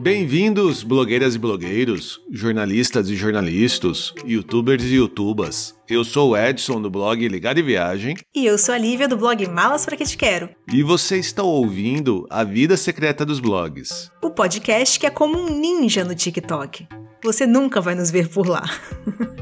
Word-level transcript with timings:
Bem-vindos, 0.00 0.82
blogueiras 0.82 1.34
e 1.34 1.38
blogueiros, 1.38 2.22
jornalistas 2.30 3.10
e 3.10 3.14
jornalistas, 3.14 4.14
youtubers 4.24 4.82
e 4.84 4.94
youtubas. 4.94 5.74
Eu 5.86 6.04
sou 6.04 6.30
o 6.30 6.36
Edson 6.38 6.80
do 6.80 6.88
blog 6.88 7.28
Ligado 7.28 7.58
e 7.58 7.62
Viagem. 7.62 8.16
E 8.34 8.46
eu 8.46 8.56
sou 8.56 8.74
a 8.74 8.78
Lívia 8.78 9.06
do 9.06 9.18
blog 9.18 9.46
Malas 9.46 9.84
Pra 9.84 9.98
Que 9.98 10.06
Te 10.06 10.16
Quero. 10.16 10.48
E 10.72 10.82
você 10.82 11.18
está 11.18 11.42
ouvindo 11.42 12.26
A 12.30 12.42
Vida 12.44 12.78
Secreta 12.78 13.26
dos 13.26 13.40
Blogs. 13.40 14.10
O 14.22 14.30
podcast 14.30 14.98
que 14.98 15.04
é 15.04 15.10
como 15.10 15.38
um 15.38 15.60
ninja 15.60 16.02
no 16.02 16.14
TikTok. 16.14 16.88
Você 17.22 17.46
nunca 17.46 17.78
vai 17.78 17.94
nos 17.94 18.10
ver 18.10 18.30
por 18.30 18.48
lá. 18.48 18.62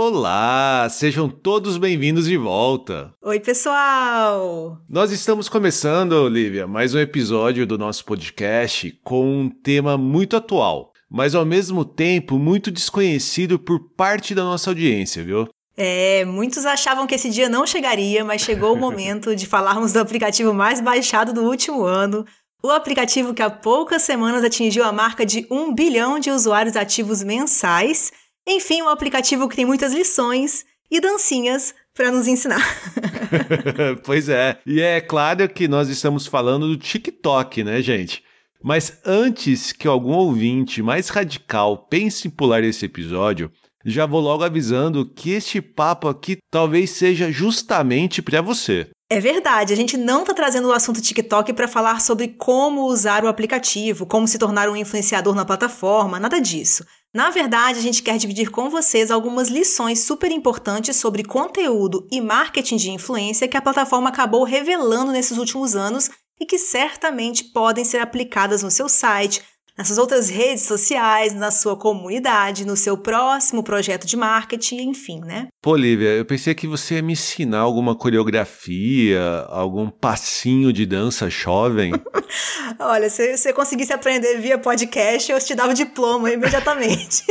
Olá, 0.00 0.86
sejam 0.88 1.28
todos 1.28 1.76
bem-vindos 1.76 2.26
de 2.26 2.36
volta. 2.36 3.12
Oi, 3.20 3.40
pessoal! 3.40 4.78
Nós 4.88 5.10
estamos 5.10 5.48
começando, 5.48 6.12
Olivia, 6.12 6.68
mais 6.68 6.94
um 6.94 7.00
episódio 7.00 7.66
do 7.66 7.76
nosso 7.76 8.04
podcast 8.04 8.96
com 9.02 9.28
um 9.28 9.50
tema 9.50 9.98
muito 9.98 10.36
atual, 10.36 10.92
mas 11.10 11.34
ao 11.34 11.44
mesmo 11.44 11.84
tempo 11.84 12.38
muito 12.38 12.70
desconhecido 12.70 13.58
por 13.58 13.80
parte 13.96 14.36
da 14.36 14.44
nossa 14.44 14.70
audiência, 14.70 15.24
viu? 15.24 15.48
É, 15.76 16.24
muitos 16.24 16.64
achavam 16.64 17.04
que 17.04 17.16
esse 17.16 17.28
dia 17.28 17.48
não 17.48 17.66
chegaria, 17.66 18.24
mas 18.24 18.42
chegou 18.42 18.74
o 18.74 18.78
momento 18.78 19.34
de 19.34 19.46
falarmos 19.46 19.94
do 19.94 19.98
aplicativo 19.98 20.54
mais 20.54 20.80
baixado 20.80 21.32
do 21.32 21.42
último 21.42 21.82
ano, 21.82 22.24
o 22.62 22.70
aplicativo 22.70 23.34
que 23.34 23.42
há 23.42 23.50
poucas 23.50 24.02
semanas 24.02 24.44
atingiu 24.44 24.84
a 24.84 24.92
marca 24.92 25.26
de 25.26 25.44
1 25.50 25.74
bilhão 25.74 26.20
de 26.20 26.30
usuários 26.30 26.76
ativos 26.76 27.20
mensais 27.20 28.12
enfim, 28.48 28.82
um 28.82 28.88
aplicativo 28.88 29.48
que 29.48 29.56
tem 29.56 29.64
muitas 29.64 29.92
lições 29.92 30.64
e 30.90 31.00
dancinhas 31.00 31.74
para 31.94 32.10
nos 32.10 32.26
ensinar. 32.26 32.62
pois 34.04 34.28
é. 34.28 34.58
E 34.66 34.80
é 34.80 35.00
claro 35.00 35.48
que 35.48 35.68
nós 35.68 35.88
estamos 35.88 36.26
falando 36.26 36.68
do 36.68 36.76
TikTok, 36.76 37.62
né, 37.64 37.82
gente? 37.82 38.22
Mas 38.62 38.98
antes 39.04 39.72
que 39.72 39.86
algum 39.86 40.12
ouvinte 40.12 40.82
mais 40.82 41.08
radical 41.08 41.86
pense 41.88 42.26
em 42.26 42.30
pular 42.30 42.64
esse 42.64 42.84
episódio, 42.84 43.50
já 43.84 44.04
vou 44.04 44.20
logo 44.20 44.42
avisando 44.42 45.06
que 45.06 45.30
este 45.30 45.62
papo 45.62 46.08
aqui 46.08 46.38
talvez 46.50 46.90
seja 46.90 47.30
justamente 47.30 48.20
para 48.20 48.42
você. 48.42 48.88
É 49.10 49.20
verdade, 49.20 49.72
a 49.72 49.76
gente 49.76 49.96
não 49.96 50.20
está 50.20 50.34
trazendo 50.34 50.68
o 50.68 50.72
assunto 50.72 51.00
TikTok 51.00 51.54
para 51.54 51.66
falar 51.66 52.00
sobre 52.00 52.28
como 52.28 52.84
usar 52.84 53.24
o 53.24 53.28
aplicativo, 53.28 54.04
como 54.04 54.28
se 54.28 54.38
tornar 54.38 54.68
um 54.68 54.76
influenciador 54.76 55.34
na 55.34 55.46
plataforma, 55.46 56.20
nada 56.20 56.38
disso. 56.40 56.84
Na 57.14 57.30
verdade, 57.30 57.78
a 57.78 57.82
gente 57.82 58.02
quer 58.02 58.18
dividir 58.18 58.50
com 58.50 58.68
vocês 58.68 59.10
algumas 59.10 59.48
lições 59.48 60.00
super 60.00 60.30
importantes 60.30 60.96
sobre 60.96 61.24
conteúdo 61.24 62.06
e 62.12 62.20
marketing 62.20 62.76
de 62.76 62.90
influência 62.90 63.48
que 63.48 63.56
a 63.56 63.62
plataforma 63.62 64.10
acabou 64.10 64.44
revelando 64.44 65.10
nesses 65.10 65.38
últimos 65.38 65.74
anos 65.74 66.10
e 66.38 66.44
que 66.44 66.58
certamente 66.58 67.44
podem 67.44 67.84
ser 67.84 67.98
aplicadas 67.98 68.62
no 68.62 68.70
seu 68.70 68.88
site, 68.88 69.42
nessas 69.78 69.96
outras 69.96 70.28
redes 70.28 70.64
sociais, 70.64 71.32
na 71.32 71.52
sua 71.52 71.76
comunidade, 71.76 72.66
no 72.66 72.76
seu 72.76 72.98
próximo 72.98 73.62
projeto 73.62 74.04
de 74.06 74.16
marketing, 74.16 74.88
enfim, 74.88 75.20
né? 75.20 75.46
Pô, 75.62 75.76
Lívia, 75.76 76.08
eu 76.08 76.24
pensei 76.24 76.52
que 76.52 76.66
você 76.66 76.96
ia 76.96 77.02
me 77.02 77.12
ensinar 77.12 77.60
alguma 77.60 77.94
coreografia, 77.94 79.22
algum 79.48 79.88
passinho 79.88 80.72
de 80.72 80.84
dança 80.84 81.30
jovem. 81.30 81.92
Olha, 82.80 83.08
se 83.08 83.36
você 83.36 83.52
conseguisse 83.52 83.92
aprender 83.92 84.38
via 84.40 84.58
podcast, 84.58 85.30
eu 85.30 85.38
te 85.38 85.54
dava 85.54 85.70
o 85.70 85.74
diploma 85.74 86.32
imediatamente. 86.32 87.22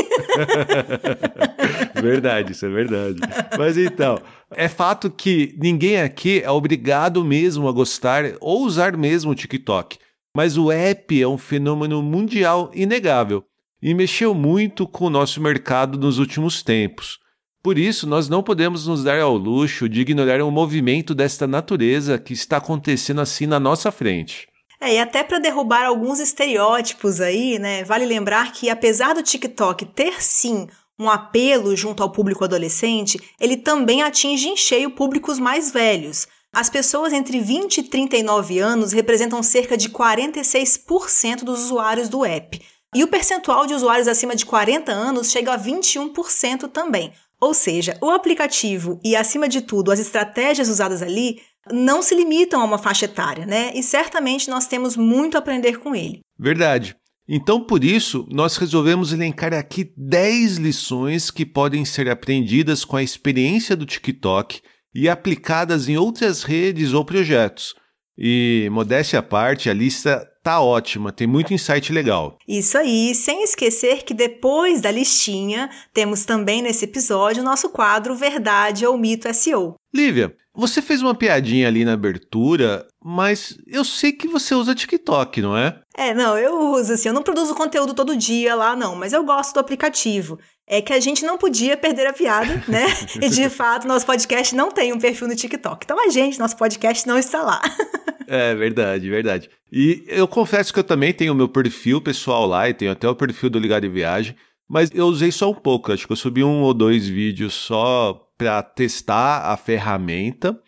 verdade, 2.01 2.53
isso 2.53 2.65
é 2.65 2.69
verdade. 2.69 3.19
Mas 3.57 3.77
então, 3.77 4.21
é 4.51 4.69
fato 4.69 5.11
que 5.11 5.53
ninguém 5.61 5.99
aqui 5.99 6.41
é 6.41 6.49
obrigado 6.49 7.23
mesmo 7.25 7.67
a 7.67 7.71
gostar 7.73 8.23
ou 8.39 8.61
usar 8.63 8.95
mesmo 8.95 9.31
o 9.31 9.35
TikTok. 9.35 9.97
Mas 10.37 10.55
o 10.55 10.71
app 10.71 11.19
é 11.19 11.27
um 11.27 11.35
fenômeno 11.35 12.03
mundial 12.03 12.69
inegável 12.71 13.43
e 13.81 13.91
mexeu 13.91 14.35
muito 14.35 14.85
com 14.85 15.05
o 15.05 15.09
nosso 15.09 15.41
mercado 15.41 15.97
nos 15.97 16.19
últimos 16.19 16.61
tempos. 16.61 17.17
Por 17.63 17.75
isso, 17.75 18.05
nós 18.05 18.29
não 18.29 18.43
podemos 18.43 18.85
nos 18.85 19.03
dar 19.03 19.19
ao 19.19 19.35
luxo 19.35 19.89
de 19.89 20.01
ignorar 20.01 20.43
um 20.43 20.51
movimento 20.51 21.15
desta 21.15 21.47
natureza 21.47 22.19
que 22.19 22.33
está 22.33 22.57
acontecendo 22.57 23.19
assim 23.19 23.47
na 23.47 23.59
nossa 23.59 23.91
frente. 23.91 24.47
É, 24.79 24.93
e 24.93 24.99
até 24.99 25.23
para 25.23 25.39
derrubar 25.39 25.87
alguns 25.87 26.19
estereótipos 26.19 27.19
aí, 27.19 27.57
né? 27.57 27.83
Vale 27.83 28.05
lembrar 28.05 28.51
que 28.51 28.69
apesar 28.69 29.15
do 29.15 29.23
TikTok 29.23 29.87
ter 29.87 30.21
sim 30.21 30.67
um 30.99 31.09
apelo 31.09 31.75
junto 31.75 32.03
ao 32.03 32.11
público 32.11 32.43
adolescente, 32.43 33.19
ele 33.39 33.57
também 33.57 34.03
atinge 34.03 34.49
em 34.49 34.55
cheio 34.55 34.91
públicos 34.91 35.39
mais 35.39 35.71
velhos. 35.71 36.27
As 36.57 36.71
pessoas 36.71 37.13
entre 37.13 37.39
20 37.39 37.77
e 37.77 37.83
39 37.83 38.57
anos 38.57 38.91
representam 38.91 39.43
cerca 39.43 39.77
de 39.77 39.89
46% 39.89 41.43
dos 41.43 41.65
usuários 41.65 42.09
do 42.09 42.25
app. 42.25 42.59
E 42.95 43.03
o 43.03 43.07
percentual 43.07 43.67
de 43.67 43.75
usuários 43.75 44.07
acima 44.07 44.35
de 44.35 44.43
40 44.43 44.91
anos 44.91 45.29
chega 45.29 45.53
a 45.53 45.59
21% 45.59 46.67
também. 46.67 47.13
Ou 47.39 47.53
seja, 47.53 47.95
o 48.01 48.09
aplicativo 48.09 48.99
e, 49.05 49.15
acima 49.15 49.47
de 49.47 49.61
tudo, 49.61 49.91
as 49.91 49.99
estratégias 49.99 50.67
usadas 50.67 51.03
ali 51.03 51.39
não 51.71 52.01
se 52.01 52.15
limitam 52.15 52.59
a 52.59 52.65
uma 52.65 52.79
faixa 52.79 53.05
etária, 53.05 53.45
né? 53.45 53.71
E 53.75 53.83
certamente 53.83 54.49
nós 54.49 54.65
temos 54.65 54.97
muito 54.97 55.35
a 55.35 55.37
aprender 55.37 55.77
com 55.77 55.93
ele. 55.93 56.21
Verdade. 56.39 56.95
Então, 57.29 57.61
por 57.61 57.83
isso, 57.83 58.25
nós 58.31 58.57
resolvemos 58.57 59.13
elencar 59.13 59.53
aqui 59.53 59.93
10 59.95 60.57
lições 60.57 61.29
que 61.29 61.45
podem 61.45 61.85
ser 61.85 62.09
aprendidas 62.09 62.83
com 62.83 62.97
a 62.97 63.03
experiência 63.03 63.75
do 63.75 63.85
TikTok 63.85 64.59
e 64.93 65.07
aplicadas 65.07 65.87
em 65.87 65.97
outras 65.97 66.43
redes 66.43 66.93
ou 66.93 67.05
projetos. 67.05 67.73
E, 68.17 68.67
modéstia 68.71 69.19
à 69.19 69.23
parte, 69.23 69.69
a 69.69 69.73
lista 69.73 70.27
tá 70.41 70.59
ótima, 70.59 71.11
tem 71.11 71.27
muito 71.27 71.53
insight 71.53 71.91
legal. 71.93 72.37
Isso 72.47 72.77
aí, 72.77 73.13
sem 73.13 73.43
esquecer 73.43 74.03
que 74.03 74.13
depois 74.13 74.81
da 74.81 74.89
listinha, 74.89 75.69
temos 75.93 76.25
também 76.25 76.61
nesse 76.61 76.85
episódio 76.85 77.41
o 77.43 77.45
nosso 77.45 77.69
quadro 77.69 78.15
Verdade 78.15 78.85
ou 78.85 78.97
Mito 78.97 79.31
SEO. 79.33 79.75
Lívia, 79.93 80.33
você 80.55 80.81
fez 80.81 81.03
uma 81.03 81.13
piadinha 81.13 81.67
ali 81.67 81.85
na 81.85 81.93
abertura, 81.93 82.87
mas 83.03 83.55
eu 83.67 83.83
sei 83.83 84.11
que 84.11 84.27
você 84.27 84.55
usa 84.55 84.73
TikTok, 84.73 85.39
não 85.41 85.55
é? 85.55 85.79
É, 85.95 86.13
não, 86.13 86.35
eu 86.37 86.71
uso, 86.71 86.93
assim, 86.93 87.09
eu 87.09 87.13
não 87.13 87.21
produzo 87.21 87.53
conteúdo 87.53 87.93
todo 87.93 88.17
dia 88.17 88.55
lá, 88.55 88.75
não, 88.75 88.95
mas 88.95 89.13
eu 89.13 89.23
gosto 89.23 89.53
do 89.53 89.59
aplicativo 89.59 90.39
é 90.67 90.81
que 90.81 90.91
a 90.91 90.99
gente 90.99 91.25
não 91.25 91.37
podia 91.37 91.77
perder 91.77 92.07
a 92.07 92.13
piada, 92.13 92.61
né? 92.67 92.85
e 93.21 93.29
de 93.29 93.49
fato, 93.49 93.87
nosso 93.87 94.05
podcast 94.05 94.53
não 94.53 94.69
tem 94.69 94.91
um 94.91 94.99
perfil 94.99 95.27
no 95.27 95.35
TikTok. 95.35 95.85
Então 95.85 96.05
a 96.05 96.09
gente, 96.09 96.37
nosso 96.37 96.57
podcast 96.57 97.07
não 97.07 97.17
está 97.17 97.41
lá. 97.41 97.61
é 98.27 98.53
verdade, 98.53 99.09
verdade. 99.09 99.49
E 99.71 100.03
eu 100.07 100.27
confesso 100.27 100.73
que 100.73 100.79
eu 100.79 100.83
também 100.83 101.13
tenho 101.13 101.31
o 101.31 101.35
meu 101.35 101.47
perfil 101.47 102.01
pessoal 102.01 102.45
lá 102.45 102.69
e 102.69 102.73
tenho 102.73 102.91
até 102.91 103.07
o 103.07 103.15
perfil 103.15 103.49
do 103.49 103.59
Ligado 103.59 103.85
em 103.85 103.91
Viagem, 103.91 104.35
mas 104.67 104.91
eu 104.93 105.05
usei 105.07 105.31
só 105.31 105.49
um 105.49 105.55
pouco. 105.55 105.93
Acho 105.93 106.05
que 106.05 106.11
eu 106.11 106.17
subi 106.17 106.43
um 106.43 106.61
ou 106.61 106.73
dois 106.73 107.07
vídeos 107.07 107.53
só 107.53 108.27
para 108.37 108.61
testar 108.61 109.51
a 109.51 109.57
ferramenta 109.57 110.59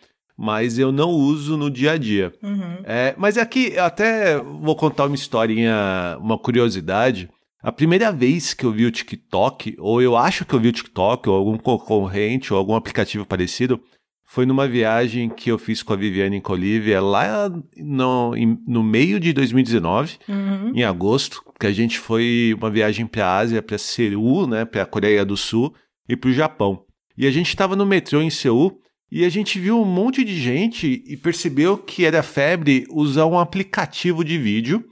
mas 0.42 0.80
eu 0.80 0.90
não 0.90 1.10
uso 1.10 1.58
no 1.58 1.70
dia 1.70 1.92
a 1.92 1.98
dia. 1.98 2.34
Uhum. 2.42 2.78
É, 2.86 3.14
mas 3.18 3.38
aqui 3.38 3.78
até 3.78 4.38
vou 4.38 4.74
contar 4.74 5.06
uma 5.06 5.16
historinha, 5.16 6.18
uma 6.22 6.40
curiosidade. 6.40 7.30
A 7.62 7.72
primeira 7.72 8.12
vez 8.12 8.54
que 8.54 8.66
eu 8.66 8.72
vi 8.72 8.86
o 8.86 8.92
TikTok, 8.92 9.76
ou 9.80 10.02
eu 10.02 10.16
acho 10.16 10.46
que 10.46 10.54
eu 10.54 10.60
vi 10.60 10.70
o 10.70 10.74
TikTok, 10.74 11.28
ou 11.28 11.36
algum 11.36 11.58
concorrente, 11.58 12.54
ou 12.54 12.60
algum 12.60 12.74
aplicativo 12.74 13.26
parecido, 13.26 13.82
foi 14.26 14.46
numa 14.46 14.68
viagem 14.68 15.28
que 15.28 15.52
eu 15.52 15.58
fiz 15.58 15.84
com 15.84 15.92
a 15.92 15.96
Viviane 15.96 16.38
em 16.38 16.42
Colívia 16.42 17.02
lá 17.02 17.52
no, 17.76 18.32
no 18.66 18.84
meio 18.84 19.20
de 19.20 19.34
2019, 19.34 20.20
uhum. 20.30 20.72
em 20.74 20.84
agosto, 20.84 21.44
que 21.60 21.66
a 21.66 21.72
gente 21.72 21.98
foi 21.98 22.56
uma 22.58 22.70
viagem 22.70 23.06
para 23.06 23.26
a 23.26 23.38
Ásia, 23.38 23.62
para 23.62 23.78
Seul, 23.78 24.48
né, 24.48 24.66
para 24.66 24.84
a 24.84 24.86
Coreia 24.86 25.26
do 25.26 25.36
Sul 25.36 25.74
e 26.08 26.16
para 26.16 26.30
o 26.30 26.34
Japão. 26.34 26.86
E 27.18 27.26
a 27.26 27.32
gente 27.32 27.50
estava 27.50 27.76
no 27.76 27.86
metrô 27.86 28.22
em 28.22 28.30
Seul 28.30 28.80
e 29.12 29.26
a 29.26 29.30
gente 29.30 29.60
viu 29.60 29.82
um 29.82 29.86
monte 29.86 30.24
de 30.24 30.40
gente 30.40 31.04
e 31.06 31.18
percebeu 31.18 31.78
que 31.78 32.06
era 32.06 32.22
febre 32.24 32.86
usar 32.92 33.26
um 33.26 33.40
aplicativo 33.40 34.24
de 34.24 34.38
vídeo 34.38 34.86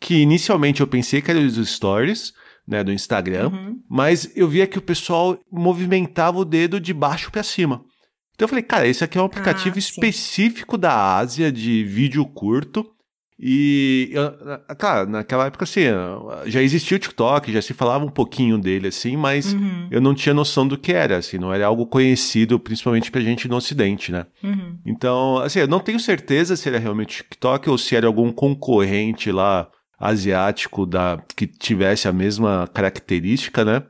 que 0.00 0.16
inicialmente 0.16 0.80
eu 0.80 0.86
pensei 0.86 1.20
que 1.20 1.30
era 1.30 1.38
os 1.38 1.56
stories, 1.68 2.32
né, 2.66 2.82
do 2.82 2.92
Instagram, 2.92 3.50
uhum. 3.50 3.80
mas 3.88 4.30
eu 4.34 4.48
via 4.48 4.66
que 4.66 4.78
o 4.78 4.82
pessoal 4.82 5.38
movimentava 5.52 6.38
o 6.38 6.44
dedo 6.44 6.80
de 6.80 6.94
baixo 6.94 7.30
para 7.30 7.42
cima. 7.42 7.84
Então 8.34 8.46
eu 8.46 8.48
falei, 8.48 8.62
cara, 8.62 8.86
esse 8.86 9.04
aqui 9.04 9.18
é 9.18 9.20
um 9.20 9.26
aplicativo 9.26 9.76
ah, 9.76 9.78
específico 9.78 10.78
da 10.78 11.16
Ásia 11.16 11.52
de 11.52 11.84
vídeo 11.84 12.24
curto. 12.24 12.86
E, 13.42 14.12
cara, 14.78 15.06
naquela 15.06 15.46
época, 15.46 15.64
assim, 15.64 15.80
já 16.46 16.62
existia 16.62 16.96
o 16.96 17.00
TikTok, 17.00 17.50
já 17.50 17.62
se 17.62 17.72
falava 17.72 18.04
um 18.04 18.10
pouquinho 18.10 18.58
dele, 18.58 18.88
assim, 18.88 19.16
mas 19.16 19.54
uhum. 19.54 19.88
eu 19.90 20.00
não 20.00 20.14
tinha 20.14 20.34
noção 20.34 20.68
do 20.68 20.76
que 20.76 20.92
era, 20.92 21.16
assim, 21.16 21.38
não 21.38 21.52
era 21.52 21.66
algo 21.66 21.86
conhecido, 21.86 22.60
principalmente 22.60 23.10
pra 23.10 23.22
gente 23.22 23.48
no 23.48 23.56
Ocidente, 23.56 24.12
né? 24.12 24.26
Uhum. 24.42 24.78
Então, 24.84 25.38
assim, 25.38 25.60
eu 25.60 25.68
não 25.68 25.80
tenho 25.80 25.98
certeza 25.98 26.54
se 26.54 26.68
era 26.68 26.78
realmente 26.78 27.18
TikTok 27.18 27.68
ou 27.70 27.78
se 27.78 27.96
era 27.96 28.06
algum 28.06 28.30
concorrente 28.30 29.32
lá 29.32 29.68
asiático 30.00 30.86
da 30.86 31.22
que 31.36 31.46
tivesse 31.46 32.08
a 32.08 32.12
mesma 32.12 32.66
característica, 32.72 33.64
né? 33.64 33.82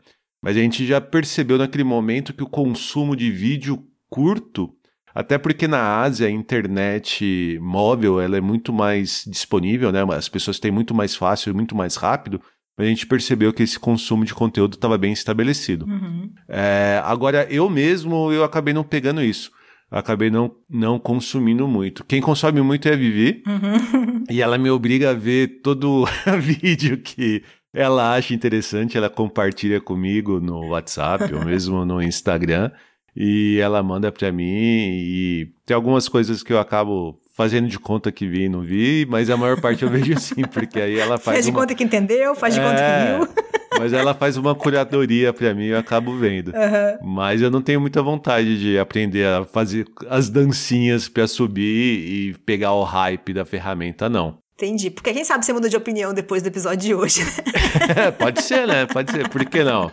Mas 0.43 0.57
a 0.57 0.61
gente 0.61 0.85
já 0.85 1.01
percebeu 1.01 1.57
naquele 1.57 1.85
momento 1.85 2.35
que 2.35 2.43
o 2.43 2.49
consumo 2.49 3.15
de 3.15 3.31
vídeo 3.31 3.87
curto 4.09 4.75
Até 5.15 5.39
porque 5.39 5.67
na 5.67 6.01
Ásia 6.01 6.27
a 6.27 6.31
internet 6.31 7.59
móvel 7.61 8.21
ela 8.21 8.37
é 8.37 8.41
muito 8.41 8.73
mais 8.73 9.25
disponível, 9.27 9.91
né? 9.93 10.03
As 10.15 10.29
pessoas 10.29 10.59
têm 10.59 10.71
muito 10.71 10.95
mais 10.95 11.15
fácil, 11.15 11.55
muito 11.55 11.75
mais 11.75 11.97
rápido. 11.97 12.41
A 12.79 12.85
gente 12.85 13.07
percebeu 13.07 13.53
que 13.53 13.63
esse 13.63 13.79
consumo 13.79 14.25
de 14.25 14.33
conteúdo 14.33 14.75
estava 14.75 14.97
bem 14.97 15.13
estabelecido. 15.13 15.85
Uhum. 15.85 16.33
É, 16.49 17.01
agora, 17.05 17.47
eu 17.51 17.69
mesmo, 17.69 18.33
eu 18.33 18.43
acabei 18.43 18.73
não 18.73 18.85
pegando 18.85 19.23
isso. 19.23 19.51
Acabei 19.91 20.31
não, 20.31 20.55
não 20.69 20.99
consumindo 20.99 21.67
muito. 21.67 22.05
Quem 22.05 22.21
consome 22.21 22.61
muito 22.61 22.89
é 22.89 22.93
a 22.93 22.97
Vivi. 22.97 23.43
Uhum. 23.47 24.11
E 24.31 24.41
ela 24.41 24.57
me 24.57 24.71
obriga 24.71 25.11
a 25.11 25.15
ver 25.15 25.61
todo 25.61 26.07
vídeo 26.41 26.99
que 26.99 27.43
ela 27.73 28.15
acha 28.15 28.33
interessante. 28.33 28.97
Ela 28.97 29.11
compartilha 29.11 29.81
comigo 29.81 30.39
no 30.39 30.69
WhatsApp 30.69 31.35
ou 31.35 31.45
mesmo 31.45 31.85
no 31.85 32.01
Instagram 32.01 32.71
e 33.17 33.59
ela 33.59 33.83
manda 33.83 34.13
para 34.13 34.31
mim 34.31 34.45
e 34.45 35.53
tem 35.67 35.75
algumas 35.75 36.09
coisas 36.09 36.43
que 36.43 36.53
eu 36.53 36.61
acabo 36.61 37.19
fazendo 37.41 37.69
de 37.69 37.79
conta 37.79 38.13
que 38.13 38.27
vi 38.27 38.43
e 38.43 38.49
não 38.51 38.61
vi, 38.61 39.07
mas 39.09 39.31
a 39.31 39.37
maior 39.37 39.59
parte 39.59 39.83
eu 39.83 39.89
vejo 39.89 40.15
sim, 40.21 40.43
porque 40.43 40.79
aí 40.79 40.99
ela 40.99 41.17
faz 41.17 41.37
Faz 41.37 41.47
de 41.47 41.51
uma... 41.51 41.61
conta 41.61 41.75
que 41.75 41.83
entendeu, 41.83 42.35
faz 42.35 42.53
de 42.53 42.61
é, 42.61 42.63
conta 42.63 42.77
que 42.77 42.83
é, 42.83 43.17
viu. 43.17 43.29
mas 43.81 43.95
ela 43.95 44.13
faz 44.13 44.37
uma 44.37 44.55
curadoria 44.55 45.33
para 45.33 45.55
mim 45.55 45.65
e 45.65 45.69
eu 45.69 45.79
acabo 45.79 46.15
vendo. 46.19 46.49
Uhum. 46.49 47.15
Mas 47.15 47.41
eu 47.41 47.51
não 47.51 47.63
tenho 47.63 47.81
muita 47.81 48.03
vontade 48.03 48.61
de 48.61 48.79
aprender 48.79 49.27
a 49.27 49.47
fazer 49.47 49.87
as 50.11 50.29
dancinhas 50.29 51.09
para 51.09 51.27
subir 51.27 51.63
e 51.63 52.35
pegar 52.45 52.75
o 52.75 52.83
hype 52.83 53.33
da 53.33 53.47
ferramenta, 53.47 54.07
não. 54.07 54.37
Entendi. 54.57 54.91
Porque 54.91 55.15
quem 55.15 55.25
sabe 55.25 55.43
você 55.43 55.55
muda 55.55 55.71
de 55.71 55.79
opinião 55.79 56.13
depois 56.13 56.43
do 56.43 56.49
episódio 56.49 56.81
de 56.81 56.95
hoje, 56.95 57.25
né? 57.25 58.11
Pode 58.21 58.43
ser, 58.43 58.67
né? 58.67 58.85
Pode 58.85 59.11
ser. 59.13 59.27
Por 59.31 59.43
que 59.47 59.65
não? 59.65 59.91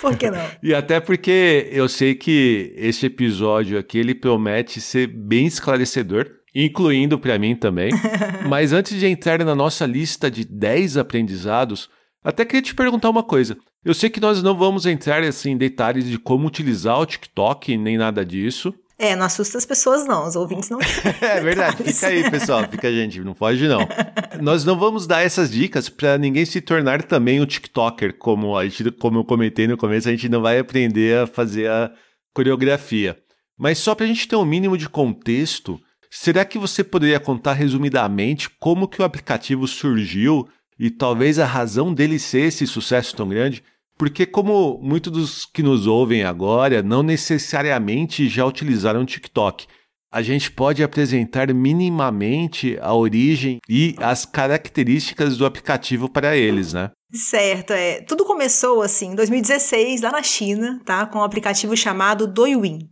Por 0.00 0.16
que 0.16 0.30
não? 0.30 0.46
E 0.62 0.72
até 0.72 1.00
porque 1.00 1.68
eu 1.72 1.88
sei 1.88 2.14
que 2.14 2.72
esse 2.76 3.06
episódio 3.06 3.76
aqui 3.76 3.98
ele 3.98 4.14
promete 4.14 4.80
ser 4.80 5.08
bem 5.08 5.46
esclarecedor, 5.46 6.39
incluindo 6.54 7.18
para 7.18 7.38
mim 7.38 7.54
também. 7.54 7.90
Mas 8.48 8.72
antes 8.72 8.98
de 8.98 9.06
entrar 9.06 9.44
na 9.44 9.54
nossa 9.54 9.86
lista 9.86 10.30
de 10.30 10.44
10 10.44 10.96
aprendizados, 10.96 11.88
até 12.22 12.44
queria 12.44 12.62
te 12.62 12.74
perguntar 12.74 13.10
uma 13.10 13.22
coisa. 13.22 13.56
Eu 13.84 13.94
sei 13.94 14.10
que 14.10 14.20
nós 14.20 14.42
não 14.42 14.56
vamos 14.56 14.84
entrar 14.84 15.22
assim, 15.22 15.52
em 15.52 15.56
detalhes 15.56 16.04
de 16.04 16.18
como 16.18 16.46
utilizar 16.46 16.98
o 16.98 17.06
TikTok 17.06 17.76
nem 17.76 17.96
nada 17.96 18.24
disso. 18.24 18.74
É, 18.98 19.16
não 19.16 19.24
assusta 19.24 19.56
as 19.56 19.64
pessoas, 19.64 20.06
não. 20.06 20.26
Os 20.26 20.36
ouvintes 20.36 20.68
não. 20.68 20.78
é 21.22 21.40
verdade. 21.40 21.82
Fica 21.82 22.08
aí, 22.08 22.30
pessoal. 22.30 22.68
Fica, 22.70 22.92
gente. 22.92 23.18
Não 23.20 23.34
foge, 23.34 23.66
não. 23.66 23.88
Nós 24.42 24.62
não 24.62 24.78
vamos 24.78 25.06
dar 25.06 25.22
essas 25.22 25.50
dicas 25.50 25.88
para 25.88 26.18
ninguém 26.18 26.44
se 26.44 26.60
tornar 26.60 27.02
também 27.04 27.40
um 27.40 27.46
TikToker, 27.46 28.18
como, 28.18 28.54
a 28.58 28.68
gente, 28.68 28.90
como 28.92 29.20
eu 29.20 29.24
comentei 29.24 29.66
no 29.66 29.78
começo. 29.78 30.06
A 30.06 30.10
gente 30.10 30.28
não 30.28 30.42
vai 30.42 30.58
aprender 30.58 31.16
a 31.16 31.26
fazer 31.26 31.70
a 31.70 31.90
coreografia. 32.34 33.16
Mas 33.58 33.78
só 33.78 33.94
para 33.94 34.04
a 34.04 34.08
gente 34.08 34.28
ter 34.28 34.36
um 34.36 34.44
mínimo 34.44 34.76
de 34.76 34.86
contexto, 34.86 35.80
será 36.10 36.44
que 36.44 36.58
você 36.58 36.82
poderia 36.82 37.20
contar 37.20 37.52
resumidamente 37.52 38.50
como 38.50 38.88
que 38.88 39.00
o 39.00 39.04
aplicativo 39.04 39.66
surgiu 39.66 40.48
e 40.78 40.90
talvez 40.90 41.38
a 41.38 41.46
razão 41.46 41.94
dele 41.94 42.18
ser 42.18 42.48
esse 42.48 42.66
sucesso 42.66 43.14
tão 43.14 43.28
grande? 43.28 43.62
Porque, 43.96 44.24
como 44.24 44.78
muitos 44.82 45.12
dos 45.12 45.44
que 45.46 45.62
nos 45.62 45.86
ouvem 45.86 46.24
agora 46.24 46.82
não 46.82 47.02
necessariamente 47.02 48.28
já 48.28 48.46
utilizaram 48.46 49.02
o 49.02 49.06
TikTok, 49.06 49.66
a 50.12 50.22
gente 50.22 50.50
pode 50.50 50.82
apresentar 50.82 51.52
minimamente 51.54 52.76
a 52.80 52.92
origem 52.94 53.60
e 53.68 53.94
as 53.98 54.24
características 54.24 55.36
do 55.36 55.46
aplicativo 55.46 56.08
para 56.08 56.36
eles, 56.36 56.72
né? 56.72 56.90
Certo, 57.12 57.72
é. 57.72 58.00
Tudo 58.02 58.24
começou 58.24 58.82
assim 58.82 59.12
em 59.12 59.14
2016, 59.14 60.00
lá 60.00 60.12
na 60.12 60.22
China, 60.22 60.80
tá? 60.84 61.06
Com 61.06 61.18
um 61.18 61.24
aplicativo 61.24 61.76
chamado 61.76 62.26
Douyin. 62.26 62.88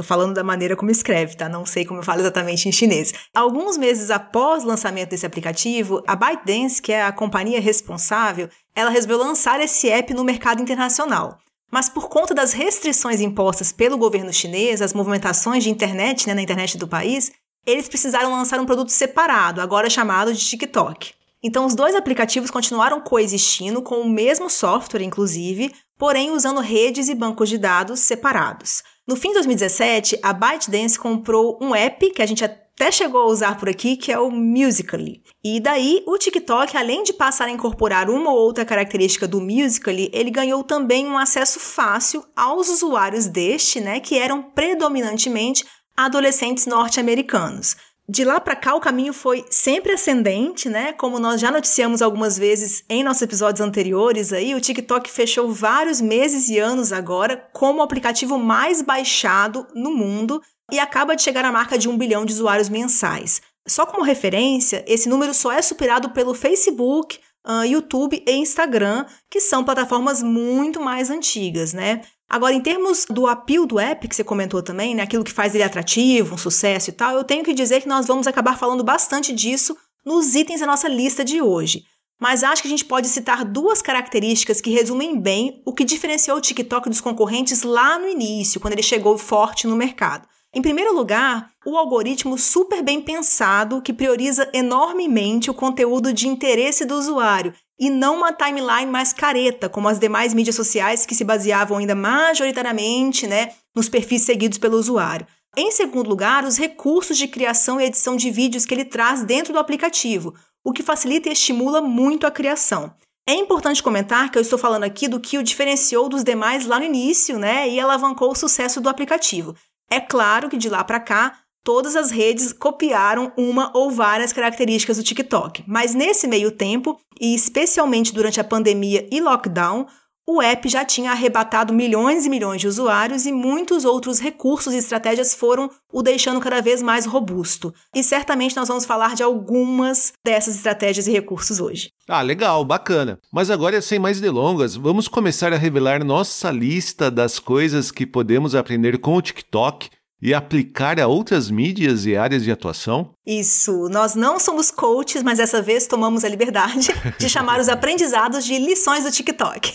Tô 0.00 0.04
falando 0.04 0.32
da 0.32 0.42
maneira 0.42 0.74
como 0.74 0.90
escreve, 0.90 1.36
tá? 1.36 1.46
Não 1.46 1.66
sei 1.66 1.84
como 1.84 2.00
eu 2.00 2.02
falo 2.02 2.20
exatamente 2.20 2.66
em 2.66 2.72
chinês. 2.72 3.12
Alguns 3.34 3.76
meses 3.76 4.10
após 4.10 4.64
o 4.64 4.66
lançamento 4.66 5.10
desse 5.10 5.26
aplicativo, 5.26 6.02
a 6.06 6.16
ByteDance, 6.16 6.80
que 6.80 6.90
é 6.90 7.04
a 7.04 7.12
companhia 7.12 7.60
responsável, 7.60 8.48
ela 8.74 8.88
resolveu 8.88 9.18
lançar 9.18 9.60
esse 9.60 9.90
app 9.90 10.14
no 10.14 10.24
mercado 10.24 10.62
internacional. 10.62 11.36
Mas 11.70 11.90
por 11.90 12.08
conta 12.08 12.32
das 12.32 12.54
restrições 12.54 13.20
impostas 13.20 13.72
pelo 13.72 13.98
governo 13.98 14.32
chinês, 14.32 14.80
as 14.80 14.94
movimentações 14.94 15.62
de 15.62 15.68
internet 15.68 16.26
né, 16.26 16.32
na 16.32 16.40
internet 16.40 16.78
do 16.78 16.88
país, 16.88 17.30
eles 17.66 17.86
precisaram 17.86 18.30
lançar 18.30 18.58
um 18.58 18.64
produto 18.64 18.88
separado, 18.88 19.60
agora 19.60 19.90
chamado 19.90 20.32
de 20.32 20.40
TikTok. 20.42 21.12
Então, 21.42 21.64
os 21.64 21.74
dois 21.74 21.94
aplicativos 21.94 22.50
continuaram 22.50 23.00
coexistindo 23.00 23.80
com 23.80 24.00
o 24.00 24.08
mesmo 24.08 24.50
software, 24.50 25.02
inclusive, 25.02 25.72
porém 25.98 26.30
usando 26.30 26.60
redes 26.60 27.08
e 27.08 27.14
bancos 27.14 27.48
de 27.48 27.58
dados 27.58 28.00
separados. 28.00 28.82
No 29.06 29.16
fim 29.16 29.28
de 29.28 29.34
2017, 29.34 30.18
a 30.22 30.32
ByteDance 30.32 30.98
comprou 30.98 31.58
um 31.60 31.74
app 31.74 32.10
que 32.10 32.22
a 32.22 32.26
gente 32.26 32.44
até 32.44 32.90
chegou 32.92 33.22
a 33.22 33.26
usar 33.26 33.58
por 33.58 33.68
aqui, 33.68 33.96
que 33.96 34.12
é 34.12 34.18
o 34.18 34.30
Musical.ly. 34.30 35.22
E 35.44 35.60
daí, 35.60 36.02
o 36.06 36.16
TikTok, 36.16 36.76
além 36.76 37.02
de 37.02 37.12
passar 37.12 37.46
a 37.46 37.50
incorporar 37.50 38.08
uma 38.08 38.30
ou 38.30 38.38
outra 38.38 38.64
característica 38.64 39.28
do 39.28 39.40
Musical.ly, 39.40 40.10
ele 40.14 40.30
ganhou 40.30 40.62
também 40.62 41.06
um 41.06 41.18
acesso 41.18 41.58
fácil 41.58 42.24
aos 42.36 42.68
usuários 42.68 43.26
deste, 43.26 43.80
né, 43.80 44.00
que 44.00 44.18
eram 44.18 44.42
predominantemente 44.42 45.66
adolescentes 45.96 46.64
norte-americanos. 46.64 47.76
De 48.12 48.24
lá 48.24 48.40
para 48.40 48.56
cá, 48.56 48.74
o 48.74 48.80
caminho 48.80 49.12
foi 49.12 49.44
sempre 49.50 49.92
ascendente, 49.92 50.68
né? 50.68 50.92
Como 50.94 51.20
nós 51.20 51.40
já 51.40 51.48
noticiamos 51.48 52.02
algumas 52.02 52.36
vezes 52.36 52.82
em 52.88 53.04
nossos 53.04 53.22
episódios 53.22 53.60
anteriores 53.60 54.32
aí, 54.32 54.52
o 54.52 54.60
TikTok 54.60 55.08
fechou 55.08 55.52
vários 55.52 56.00
meses 56.00 56.48
e 56.48 56.58
anos 56.58 56.92
agora 56.92 57.36
como 57.52 57.78
o 57.78 57.82
aplicativo 57.82 58.36
mais 58.36 58.82
baixado 58.82 59.64
no 59.76 59.94
mundo 59.94 60.42
e 60.72 60.80
acaba 60.80 61.14
de 61.14 61.22
chegar 61.22 61.44
à 61.44 61.52
marca 61.52 61.78
de 61.78 61.88
um 61.88 61.96
bilhão 61.96 62.24
de 62.24 62.32
usuários 62.32 62.68
mensais. 62.68 63.40
Só 63.64 63.86
como 63.86 64.02
referência, 64.02 64.84
esse 64.88 65.08
número 65.08 65.32
só 65.32 65.52
é 65.52 65.62
superado 65.62 66.10
pelo 66.10 66.34
Facebook, 66.34 67.20
uh, 67.46 67.64
YouTube 67.64 68.24
e 68.26 68.32
Instagram, 68.32 69.06
que 69.30 69.40
são 69.40 69.62
plataformas 69.62 70.20
muito 70.20 70.80
mais 70.80 71.10
antigas, 71.10 71.72
né? 71.72 72.00
Agora, 72.30 72.54
em 72.54 72.60
termos 72.60 73.06
do 73.10 73.26
appeal 73.26 73.66
do 73.66 73.80
app, 73.80 74.06
que 74.06 74.14
você 74.14 74.22
comentou 74.22 74.62
também, 74.62 74.94
né, 74.94 75.02
aquilo 75.02 75.24
que 75.24 75.32
faz 75.32 75.52
ele 75.52 75.64
atrativo, 75.64 76.36
um 76.36 76.38
sucesso 76.38 76.88
e 76.88 76.92
tal, 76.92 77.16
eu 77.16 77.24
tenho 77.24 77.42
que 77.42 77.52
dizer 77.52 77.82
que 77.82 77.88
nós 77.88 78.06
vamos 78.06 78.28
acabar 78.28 78.56
falando 78.56 78.84
bastante 78.84 79.32
disso 79.32 79.76
nos 80.06 80.36
itens 80.36 80.60
da 80.60 80.66
nossa 80.66 80.86
lista 80.86 81.24
de 81.24 81.42
hoje. 81.42 81.82
Mas 82.20 82.44
acho 82.44 82.62
que 82.62 82.68
a 82.68 82.70
gente 82.70 82.84
pode 82.84 83.08
citar 83.08 83.44
duas 83.44 83.82
características 83.82 84.60
que 84.60 84.70
resumem 84.70 85.18
bem 85.18 85.60
o 85.66 85.74
que 85.74 85.84
diferenciou 85.84 86.36
o 86.36 86.40
TikTok 86.40 86.88
dos 86.88 87.00
concorrentes 87.00 87.64
lá 87.64 87.98
no 87.98 88.06
início, 88.06 88.60
quando 88.60 88.74
ele 88.74 88.82
chegou 88.82 89.18
forte 89.18 89.66
no 89.66 89.74
mercado. 89.74 90.28
Em 90.54 90.62
primeiro 90.62 90.94
lugar, 90.94 91.50
o 91.66 91.76
algoritmo 91.76 92.38
super 92.38 92.80
bem 92.80 93.00
pensado 93.00 93.82
que 93.82 93.92
prioriza 93.92 94.48
enormemente 94.52 95.50
o 95.50 95.54
conteúdo 95.54 96.12
de 96.12 96.28
interesse 96.28 96.84
do 96.84 96.94
usuário 96.94 97.52
e 97.80 97.88
não 97.88 98.18
uma 98.18 98.32
timeline 98.32 98.90
mais 98.90 99.10
careta, 99.10 99.68
como 99.68 99.88
as 99.88 99.98
demais 99.98 100.34
mídias 100.34 100.54
sociais 100.54 101.06
que 101.06 101.14
se 101.14 101.24
baseavam 101.24 101.78
ainda 101.78 101.94
majoritariamente 101.94 103.26
né, 103.26 103.52
nos 103.74 103.88
perfis 103.88 104.22
seguidos 104.22 104.58
pelo 104.58 104.76
usuário. 104.76 105.26
Em 105.56 105.72
segundo 105.72 106.08
lugar, 106.08 106.44
os 106.44 106.58
recursos 106.58 107.16
de 107.16 107.26
criação 107.26 107.80
e 107.80 107.84
edição 107.84 108.16
de 108.16 108.30
vídeos 108.30 108.66
que 108.66 108.74
ele 108.74 108.84
traz 108.84 109.24
dentro 109.24 109.54
do 109.54 109.58
aplicativo, 109.58 110.34
o 110.62 110.72
que 110.72 110.82
facilita 110.82 111.30
e 111.30 111.32
estimula 111.32 111.80
muito 111.80 112.26
a 112.26 112.30
criação. 112.30 112.92
É 113.26 113.34
importante 113.34 113.82
comentar 113.82 114.30
que 114.30 114.36
eu 114.36 114.42
estou 114.42 114.58
falando 114.58 114.84
aqui 114.84 115.08
do 115.08 115.18
que 115.18 115.38
o 115.38 115.42
diferenciou 115.42 116.08
dos 116.08 116.22
demais 116.22 116.66
lá 116.66 116.78
no 116.78 116.84
início, 116.84 117.38
né, 117.38 117.68
e 117.68 117.80
alavancou 117.80 118.30
o 118.30 118.36
sucesso 118.36 118.80
do 118.80 118.88
aplicativo. 118.88 119.56
É 119.90 120.00
claro 120.00 120.48
que 120.48 120.56
de 120.56 120.68
lá 120.68 120.84
para 120.84 121.00
cá, 121.00 121.38
todas 121.64 121.96
as 121.96 122.10
redes 122.10 122.52
copiaram 122.52 123.32
uma 123.36 123.70
ou 123.74 123.90
várias 123.90 124.32
características 124.32 124.96
do 124.96 125.02
TikTok. 125.02 125.64
Mas 125.66 125.94
nesse 125.94 126.26
meio 126.26 126.50
tempo, 126.50 126.98
e 127.20 127.34
especialmente 127.34 128.14
durante 128.14 128.40
a 128.40 128.44
pandemia 128.44 129.06
e 129.10 129.20
lockdown, 129.20 129.86
o 130.32 130.40
app 130.40 130.68
já 130.68 130.84
tinha 130.84 131.10
arrebatado 131.10 131.72
milhões 131.72 132.24
e 132.24 132.30
milhões 132.30 132.60
de 132.60 132.68
usuários 132.68 133.26
e 133.26 133.32
muitos 133.32 133.84
outros 133.84 134.20
recursos 134.20 134.72
e 134.72 134.76
estratégias 134.76 135.34
foram 135.34 135.68
o 135.92 136.02
deixando 136.02 136.40
cada 136.40 136.60
vez 136.60 136.80
mais 136.80 137.04
robusto. 137.04 137.74
E 137.92 138.04
certamente 138.04 138.54
nós 138.54 138.68
vamos 138.68 138.84
falar 138.84 139.16
de 139.16 139.24
algumas 139.24 140.12
dessas 140.24 140.54
estratégias 140.54 141.08
e 141.08 141.10
recursos 141.10 141.58
hoje. 141.58 141.90
Ah, 142.08 142.22
legal, 142.22 142.64
bacana. 142.64 143.18
Mas 143.32 143.50
agora, 143.50 143.82
sem 143.82 143.98
mais 143.98 144.20
delongas, 144.20 144.76
vamos 144.76 145.08
começar 145.08 145.52
a 145.52 145.56
revelar 145.56 146.04
nossa 146.04 146.52
lista 146.52 147.10
das 147.10 147.40
coisas 147.40 147.90
que 147.90 148.06
podemos 148.06 148.54
aprender 148.54 148.98
com 148.98 149.16
o 149.16 149.22
TikTok 149.22 149.90
e 150.22 150.34
aplicar 150.34 151.00
a 151.00 151.06
outras 151.06 151.50
mídias 151.50 152.06
e 152.06 152.16
áreas 152.16 152.44
de 152.44 152.50
atuação? 152.50 153.14
Isso. 153.26 153.88
Nós 153.88 154.14
não 154.14 154.38
somos 154.38 154.70
coaches, 154.70 155.22
mas 155.22 155.38
dessa 155.38 155.62
vez 155.62 155.86
tomamos 155.86 156.24
a 156.24 156.28
liberdade 156.28 156.88
de 157.18 157.28
chamar 157.28 157.60
os 157.60 157.68
aprendizados 157.68 158.44
de 158.44 158.58
lições 158.58 159.04
do 159.04 159.10
TikTok. 159.10 159.72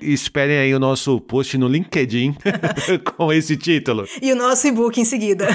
esperem 0.00 0.58
aí 0.58 0.74
o 0.74 0.78
nosso 0.78 1.20
post 1.20 1.56
no 1.58 1.68
LinkedIn 1.68 2.36
com 3.16 3.32
esse 3.32 3.56
título. 3.56 4.06
E 4.22 4.32
o 4.32 4.36
nosso 4.36 4.66
e-book 4.66 5.00
em 5.00 5.04
seguida. 5.04 5.46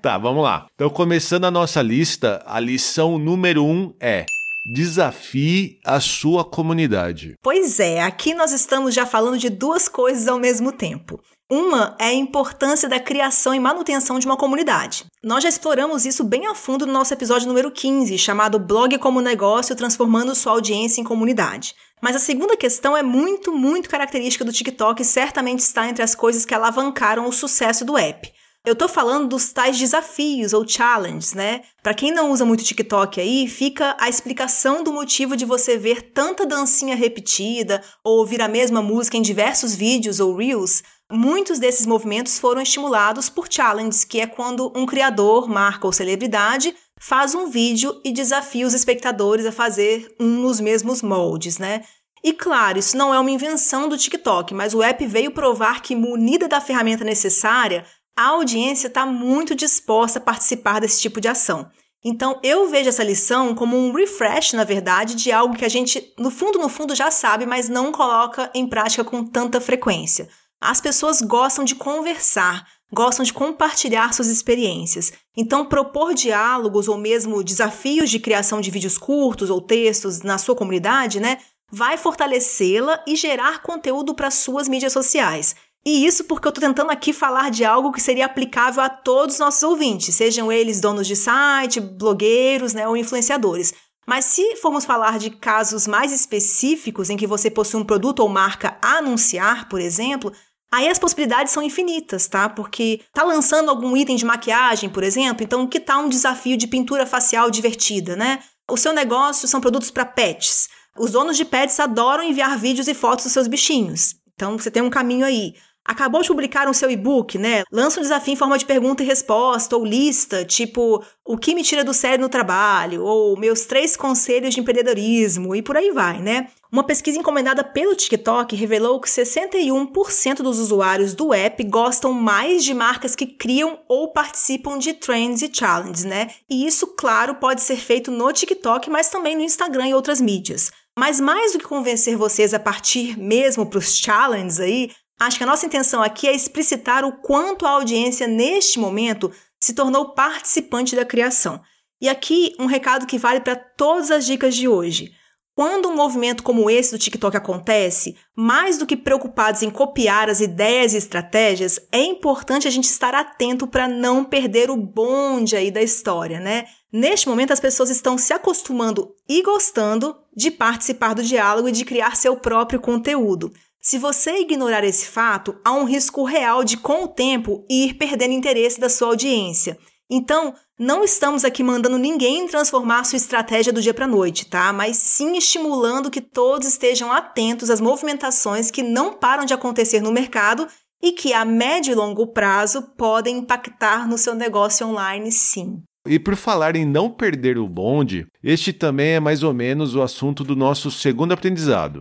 tá, 0.00 0.18
vamos 0.18 0.42
lá. 0.42 0.66
Então, 0.74 0.90
começando 0.90 1.44
a 1.44 1.50
nossa 1.50 1.82
lista, 1.82 2.42
a 2.46 2.60
lição 2.60 3.18
número 3.18 3.64
um 3.64 3.94
é 4.00 4.26
Desafie 4.66 5.78
a 5.84 6.00
sua 6.00 6.42
comunidade. 6.42 7.34
Pois 7.42 7.78
é, 7.78 8.02
aqui 8.02 8.32
nós 8.32 8.50
estamos 8.50 8.94
já 8.94 9.04
falando 9.04 9.36
de 9.36 9.50
duas 9.50 9.88
coisas 9.88 10.26
ao 10.26 10.38
mesmo 10.38 10.72
tempo. 10.72 11.20
Uma 11.50 11.94
é 11.98 12.06
a 12.06 12.14
importância 12.14 12.88
da 12.88 12.98
criação 12.98 13.54
e 13.54 13.60
manutenção 13.60 14.18
de 14.18 14.24
uma 14.24 14.36
comunidade. 14.36 15.04
Nós 15.22 15.42
já 15.42 15.48
exploramos 15.50 16.06
isso 16.06 16.24
bem 16.24 16.46
a 16.46 16.54
fundo 16.54 16.86
no 16.86 16.92
nosso 16.92 17.12
episódio 17.12 17.46
número 17.46 17.70
15, 17.70 18.16
chamado 18.16 18.58
Blog 18.58 18.96
como 18.96 19.20
Negócio 19.20 19.76
Transformando 19.76 20.34
Sua 20.34 20.52
Audiência 20.52 21.02
em 21.02 21.04
Comunidade. 21.04 21.74
Mas 22.00 22.16
a 22.16 22.18
segunda 22.18 22.56
questão 22.56 22.96
é 22.96 23.02
muito, 23.02 23.52
muito 23.52 23.90
característica 23.90 24.42
do 24.42 24.52
TikTok 24.52 25.02
e 25.02 25.04
certamente 25.04 25.58
está 25.58 25.86
entre 25.86 26.02
as 26.02 26.14
coisas 26.14 26.46
que 26.46 26.54
alavancaram 26.54 27.28
o 27.28 27.32
sucesso 27.32 27.84
do 27.84 27.98
app. 27.98 28.32
Eu 28.64 28.74
tô 28.74 28.88
falando 28.88 29.28
dos 29.28 29.52
tais 29.52 29.78
desafios 29.78 30.54
ou 30.54 30.66
challenges, 30.66 31.34
né? 31.34 31.60
Para 31.82 31.92
quem 31.92 32.10
não 32.10 32.30
usa 32.30 32.46
muito 32.46 32.64
TikTok 32.64 33.20
aí, 33.20 33.46
fica 33.46 33.94
a 34.00 34.08
explicação 34.08 34.82
do 34.82 34.90
motivo 34.90 35.36
de 35.36 35.44
você 35.44 35.76
ver 35.76 36.12
tanta 36.14 36.46
dancinha 36.46 36.96
repetida 36.96 37.82
ou 38.02 38.20
ouvir 38.20 38.40
a 38.40 38.48
mesma 38.48 38.80
música 38.80 39.18
em 39.18 39.22
diversos 39.22 39.74
vídeos 39.74 40.18
ou 40.18 40.34
reels. 40.34 40.82
Muitos 41.16 41.60
desses 41.60 41.86
movimentos 41.86 42.40
foram 42.40 42.60
estimulados 42.60 43.28
por 43.28 43.46
challenges, 43.48 44.02
que 44.02 44.20
é 44.20 44.26
quando 44.26 44.72
um 44.74 44.84
criador, 44.84 45.48
marca 45.48 45.86
ou 45.86 45.92
celebridade 45.92 46.74
faz 46.98 47.36
um 47.36 47.46
vídeo 47.46 48.00
e 48.04 48.12
desafia 48.12 48.66
os 48.66 48.74
espectadores 48.74 49.46
a 49.46 49.52
fazer 49.52 50.12
um 50.18 50.26
nos 50.26 50.58
mesmos 50.58 51.02
moldes, 51.02 51.56
né? 51.56 51.82
E 52.24 52.32
claro, 52.32 52.80
isso 52.80 52.96
não 52.96 53.14
é 53.14 53.20
uma 53.20 53.30
invenção 53.30 53.88
do 53.88 53.96
TikTok, 53.96 54.52
mas 54.54 54.74
o 54.74 54.82
app 54.82 55.06
veio 55.06 55.30
provar 55.30 55.82
que, 55.82 55.94
munida 55.94 56.48
da 56.48 56.60
ferramenta 56.60 57.04
necessária, 57.04 57.84
a 58.16 58.30
audiência 58.30 58.88
está 58.88 59.06
muito 59.06 59.54
disposta 59.54 60.18
a 60.18 60.22
participar 60.22 60.80
desse 60.80 61.00
tipo 61.00 61.20
de 61.20 61.28
ação. 61.28 61.70
Então, 62.04 62.40
eu 62.42 62.68
vejo 62.68 62.88
essa 62.88 63.04
lição 63.04 63.54
como 63.54 63.76
um 63.76 63.92
refresh, 63.92 64.52
na 64.52 64.64
verdade, 64.64 65.14
de 65.14 65.30
algo 65.30 65.56
que 65.56 65.64
a 65.64 65.70
gente, 65.70 66.12
no 66.18 66.30
fundo, 66.32 66.58
no 66.58 66.68
fundo, 66.68 66.92
já 66.92 67.08
sabe, 67.08 67.46
mas 67.46 67.68
não 67.68 67.92
coloca 67.92 68.50
em 68.52 68.66
prática 68.66 69.04
com 69.04 69.24
tanta 69.24 69.60
frequência. 69.60 70.28
As 70.66 70.80
pessoas 70.80 71.20
gostam 71.20 71.62
de 71.62 71.74
conversar, 71.74 72.66
gostam 72.90 73.22
de 73.22 73.34
compartilhar 73.34 74.14
suas 74.14 74.28
experiências. 74.28 75.12
Então, 75.36 75.66
propor 75.66 76.14
diálogos 76.14 76.88
ou 76.88 76.96
mesmo 76.96 77.44
desafios 77.44 78.08
de 78.08 78.18
criação 78.18 78.62
de 78.62 78.70
vídeos 78.70 78.96
curtos 78.96 79.50
ou 79.50 79.60
textos 79.60 80.22
na 80.22 80.38
sua 80.38 80.56
comunidade, 80.56 81.20
né, 81.20 81.36
vai 81.70 81.98
fortalecê-la 81.98 83.04
e 83.06 83.14
gerar 83.14 83.60
conteúdo 83.60 84.14
para 84.14 84.30
suas 84.30 84.66
mídias 84.66 84.94
sociais. 84.94 85.54
E 85.84 86.06
isso 86.06 86.24
porque 86.24 86.48
eu 86.48 86.50
estou 86.50 86.66
tentando 86.66 86.90
aqui 86.90 87.12
falar 87.12 87.50
de 87.50 87.62
algo 87.62 87.92
que 87.92 88.00
seria 88.00 88.24
aplicável 88.24 88.82
a 88.82 88.88
todos 88.88 89.34
os 89.34 89.40
nossos 89.40 89.62
ouvintes, 89.62 90.14
sejam 90.14 90.50
eles 90.50 90.80
donos 90.80 91.06
de 91.06 91.14
site, 91.14 91.78
blogueiros 91.78 92.72
né, 92.72 92.88
ou 92.88 92.96
influenciadores. 92.96 93.74
Mas 94.06 94.24
se 94.24 94.56
formos 94.56 94.86
falar 94.86 95.18
de 95.18 95.28
casos 95.28 95.86
mais 95.86 96.10
específicos 96.10 97.10
em 97.10 97.18
que 97.18 97.26
você 97.26 97.50
possui 97.50 97.80
um 97.80 97.84
produto 97.84 98.20
ou 98.20 98.30
marca 98.30 98.78
a 98.80 98.98
anunciar, 98.98 99.68
por 99.68 99.78
exemplo, 99.78 100.32
aí 100.74 100.88
as 100.88 100.98
possibilidades 100.98 101.52
são 101.52 101.62
infinitas, 101.62 102.26
tá? 102.26 102.48
Porque 102.48 103.00
tá 103.12 103.22
lançando 103.22 103.68
algum 103.68 103.96
item 103.96 104.16
de 104.16 104.24
maquiagem, 104.24 104.90
por 104.90 105.04
exemplo, 105.04 105.44
então 105.44 105.66
que 105.66 105.78
tal 105.78 106.02
um 106.02 106.08
desafio 106.08 106.56
de 106.56 106.66
pintura 106.66 107.06
facial 107.06 107.50
divertida, 107.50 108.16
né? 108.16 108.40
O 108.70 108.76
seu 108.76 108.92
negócio 108.92 109.46
são 109.46 109.60
produtos 109.60 109.90
para 109.90 110.04
pets. 110.04 110.68
Os 110.98 111.12
donos 111.12 111.36
de 111.36 111.44
pets 111.44 111.78
adoram 111.78 112.24
enviar 112.24 112.58
vídeos 112.58 112.88
e 112.88 112.94
fotos 112.94 113.24
dos 113.24 113.32
seus 113.32 113.46
bichinhos. 113.46 114.16
Então 114.34 114.58
você 114.58 114.70
tem 114.70 114.82
um 114.82 114.90
caminho 114.90 115.24
aí. 115.24 115.54
Acabou 115.84 116.22
de 116.22 116.28
publicar 116.28 116.66
o 116.68 116.72
seu 116.72 116.90
e-book, 116.90 117.36
né? 117.36 117.62
Lança 117.70 118.00
um 118.00 118.02
desafio 118.02 118.32
em 118.32 118.36
forma 118.36 118.56
de 118.56 118.64
pergunta 118.64 119.02
e 119.02 119.06
resposta 119.06 119.76
ou 119.76 119.84
lista, 119.84 120.44
tipo 120.44 121.04
o 121.26 121.36
que 121.36 121.54
me 121.54 121.62
tira 121.62 121.84
do 121.84 121.92
sério 121.92 122.22
no 122.22 122.28
trabalho, 122.28 123.04
ou 123.04 123.38
meus 123.38 123.66
três 123.66 123.96
conselhos 123.96 124.54
de 124.54 124.60
empreendedorismo, 124.60 125.54
e 125.54 125.62
por 125.62 125.76
aí 125.76 125.90
vai, 125.90 126.20
né? 126.20 126.48
Uma 126.72 126.82
pesquisa 126.82 127.18
encomendada 127.18 127.62
pelo 127.62 127.94
TikTok 127.94 128.56
revelou 128.56 129.00
que 129.00 129.08
61% 129.08 130.38
dos 130.38 130.58
usuários 130.58 131.14
do 131.14 131.32
app 131.32 131.62
gostam 131.64 132.12
mais 132.12 132.64
de 132.64 132.74
marcas 132.74 133.14
que 133.14 133.26
criam 133.26 133.78
ou 133.86 134.12
participam 134.12 134.78
de 134.78 134.94
trends 134.94 135.42
e 135.42 135.50
challenges, 135.52 136.04
né? 136.04 136.30
E 136.50 136.66
isso, 136.66 136.88
claro, 136.96 137.36
pode 137.36 137.60
ser 137.60 137.76
feito 137.76 138.10
no 138.10 138.32
TikTok, 138.32 138.90
mas 138.90 139.08
também 139.08 139.36
no 139.36 139.42
Instagram 139.42 139.88
e 139.88 139.94
outras 139.94 140.20
mídias. 140.20 140.72
Mas 140.98 141.20
mais 141.20 141.52
do 141.52 141.58
que 141.58 141.64
convencer 141.64 142.16
vocês 142.16 142.54
a 142.54 142.58
partir 142.58 143.18
mesmo 143.18 143.66
para 143.66 143.78
os 143.78 143.96
challenges 143.96 144.60
aí, 144.60 144.90
Acho 145.20 145.38
que 145.38 145.44
a 145.44 145.46
nossa 145.46 145.66
intenção 145.66 146.02
aqui 146.02 146.26
é 146.26 146.34
explicitar 146.34 147.04
o 147.04 147.12
quanto 147.12 147.66
a 147.66 147.70
audiência, 147.70 148.26
neste 148.26 148.78
momento, 148.78 149.30
se 149.60 149.72
tornou 149.72 150.14
participante 150.14 150.96
da 150.96 151.04
criação. 151.04 151.60
E 152.00 152.08
aqui 152.08 152.54
um 152.58 152.66
recado 152.66 153.06
que 153.06 153.18
vale 153.18 153.40
para 153.40 153.56
todas 153.56 154.10
as 154.10 154.26
dicas 154.26 154.54
de 154.54 154.68
hoje. 154.68 155.12
Quando 155.56 155.88
um 155.88 155.94
movimento 155.94 156.42
como 156.42 156.68
esse 156.68 156.90
do 156.90 156.98
TikTok 156.98 157.36
acontece, 157.36 158.16
mais 158.36 158.76
do 158.76 158.84
que 158.84 158.96
preocupados 158.96 159.62
em 159.62 159.70
copiar 159.70 160.28
as 160.28 160.40
ideias 160.40 160.92
e 160.92 160.96
estratégias, 160.96 161.78
é 161.92 162.02
importante 162.02 162.66
a 162.66 162.70
gente 162.70 162.86
estar 162.86 163.14
atento 163.14 163.64
para 163.68 163.86
não 163.86 164.24
perder 164.24 164.68
o 164.68 164.76
bonde 164.76 165.54
aí 165.54 165.70
da 165.70 165.80
história, 165.80 166.40
né? 166.40 166.64
Neste 166.92 167.28
momento, 167.28 167.52
as 167.52 167.60
pessoas 167.60 167.88
estão 167.88 168.18
se 168.18 168.32
acostumando 168.32 169.14
e 169.28 169.42
gostando 169.42 170.16
de 170.36 170.50
participar 170.50 171.14
do 171.14 171.22
diálogo 171.22 171.68
e 171.68 171.72
de 171.72 171.84
criar 171.84 172.16
seu 172.16 172.36
próprio 172.36 172.80
conteúdo. 172.80 173.52
Se 173.86 173.98
você 173.98 174.38
ignorar 174.38 174.82
esse 174.82 175.06
fato, 175.06 175.56
há 175.62 175.70
um 175.70 175.84
risco 175.84 176.24
real 176.24 176.64
de, 176.64 176.78
com 176.78 177.04
o 177.04 177.08
tempo, 177.08 177.66
ir 177.68 177.92
perdendo 177.98 178.32
interesse 178.32 178.80
da 178.80 178.88
sua 178.88 179.08
audiência. 179.08 179.76
Então, 180.10 180.54
não 180.78 181.04
estamos 181.04 181.44
aqui 181.44 181.62
mandando 181.62 181.98
ninguém 181.98 182.48
transformar 182.48 183.04
sua 183.04 183.18
estratégia 183.18 183.74
do 183.74 183.82
dia 183.82 183.92
para 183.92 184.06
noite, 184.06 184.46
tá? 184.46 184.72
Mas 184.72 184.96
sim 184.96 185.36
estimulando 185.36 186.10
que 186.10 186.22
todos 186.22 186.66
estejam 186.66 187.12
atentos 187.12 187.68
às 187.68 187.78
movimentações 187.78 188.70
que 188.70 188.82
não 188.82 189.12
param 189.12 189.44
de 189.44 189.52
acontecer 189.52 190.00
no 190.00 190.10
mercado 190.10 190.66
e 191.02 191.12
que 191.12 191.34
a 191.34 191.44
médio 191.44 191.92
e 191.92 191.94
longo 191.94 192.28
prazo 192.28 192.80
podem 192.96 193.36
impactar 193.36 194.08
no 194.08 194.16
seu 194.16 194.34
negócio 194.34 194.86
online, 194.86 195.30
sim. 195.30 195.82
E 196.08 196.18
por 196.18 196.36
falar 196.36 196.74
em 196.74 196.86
não 196.86 197.10
perder 197.10 197.58
o 197.58 197.68
bonde, 197.68 198.26
este 198.42 198.72
também 198.72 199.16
é 199.16 199.20
mais 199.20 199.42
ou 199.42 199.52
menos 199.52 199.94
o 199.94 200.00
assunto 200.00 200.42
do 200.42 200.56
nosso 200.56 200.90
segundo 200.90 201.32
aprendizado. 201.32 202.00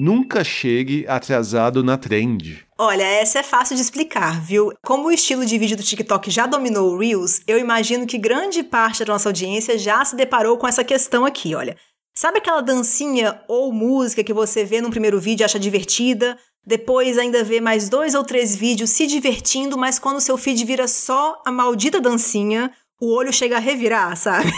Nunca 0.00 0.44
chegue 0.44 1.04
atrasado 1.08 1.82
na 1.82 1.98
trend. 1.98 2.64
Olha, 2.78 3.02
essa 3.02 3.40
é 3.40 3.42
fácil 3.42 3.74
de 3.74 3.82
explicar, 3.82 4.40
viu? 4.40 4.70
Como 4.86 5.08
o 5.08 5.10
estilo 5.10 5.44
de 5.44 5.58
vídeo 5.58 5.76
do 5.76 5.82
TikTok 5.82 6.30
já 6.30 6.46
dominou 6.46 6.92
o 6.92 6.96
Reels, 6.96 7.40
eu 7.48 7.58
imagino 7.58 8.06
que 8.06 8.16
grande 8.16 8.62
parte 8.62 9.04
da 9.04 9.12
nossa 9.12 9.28
audiência 9.28 9.76
já 9.76 10.04
se 10.04 10.14
deparou 10.14 10.56
com 10.56 10.68
essa 10.68 10.84
questão 10.84 11.26
aqui, 11.26 11.52
olha. 11.52 11.76
Sabe 12.14 12.38
aquela 12.38 12.60
dancinha 12.60 13.42
ou 13.48 13.72
música 13.72 14.22
que 14.22 14.32
você 14.32 14.64
vê 14.64 14.80
no 14.80 14.88
primeiro 14.88 15.18
vídeo 15.18 15.42
e 15.42 15.46
acha 15.46 15.58
divertida, 15.58 16.38
depois 16.64 17.18
ainda 17.18 17.42
vê 17.42 17.60
mais 17.60 17.88
dois 17.88 18.14
ou 18.14 18.22
três 18.22 18.54
vídeos 18.54 18.90
se 18.90 19.04
divertindo, 19.04 19.76
mas 19.76 19.98
quando 19.98 20.20
seu 20.20 20.38
feed 20.38 20.64
vira 20.64 20.86
só 20.86 21.42
a 21.44 21.50
maldita 21.50 22.00
dancinha, 22.00 22.70
o 23.00 23.12
olho 23.12 23.32
chega 23.32 23.56
a 23.56 23.60
revirar, 23.60 24.14
sabe? 24.16 24.52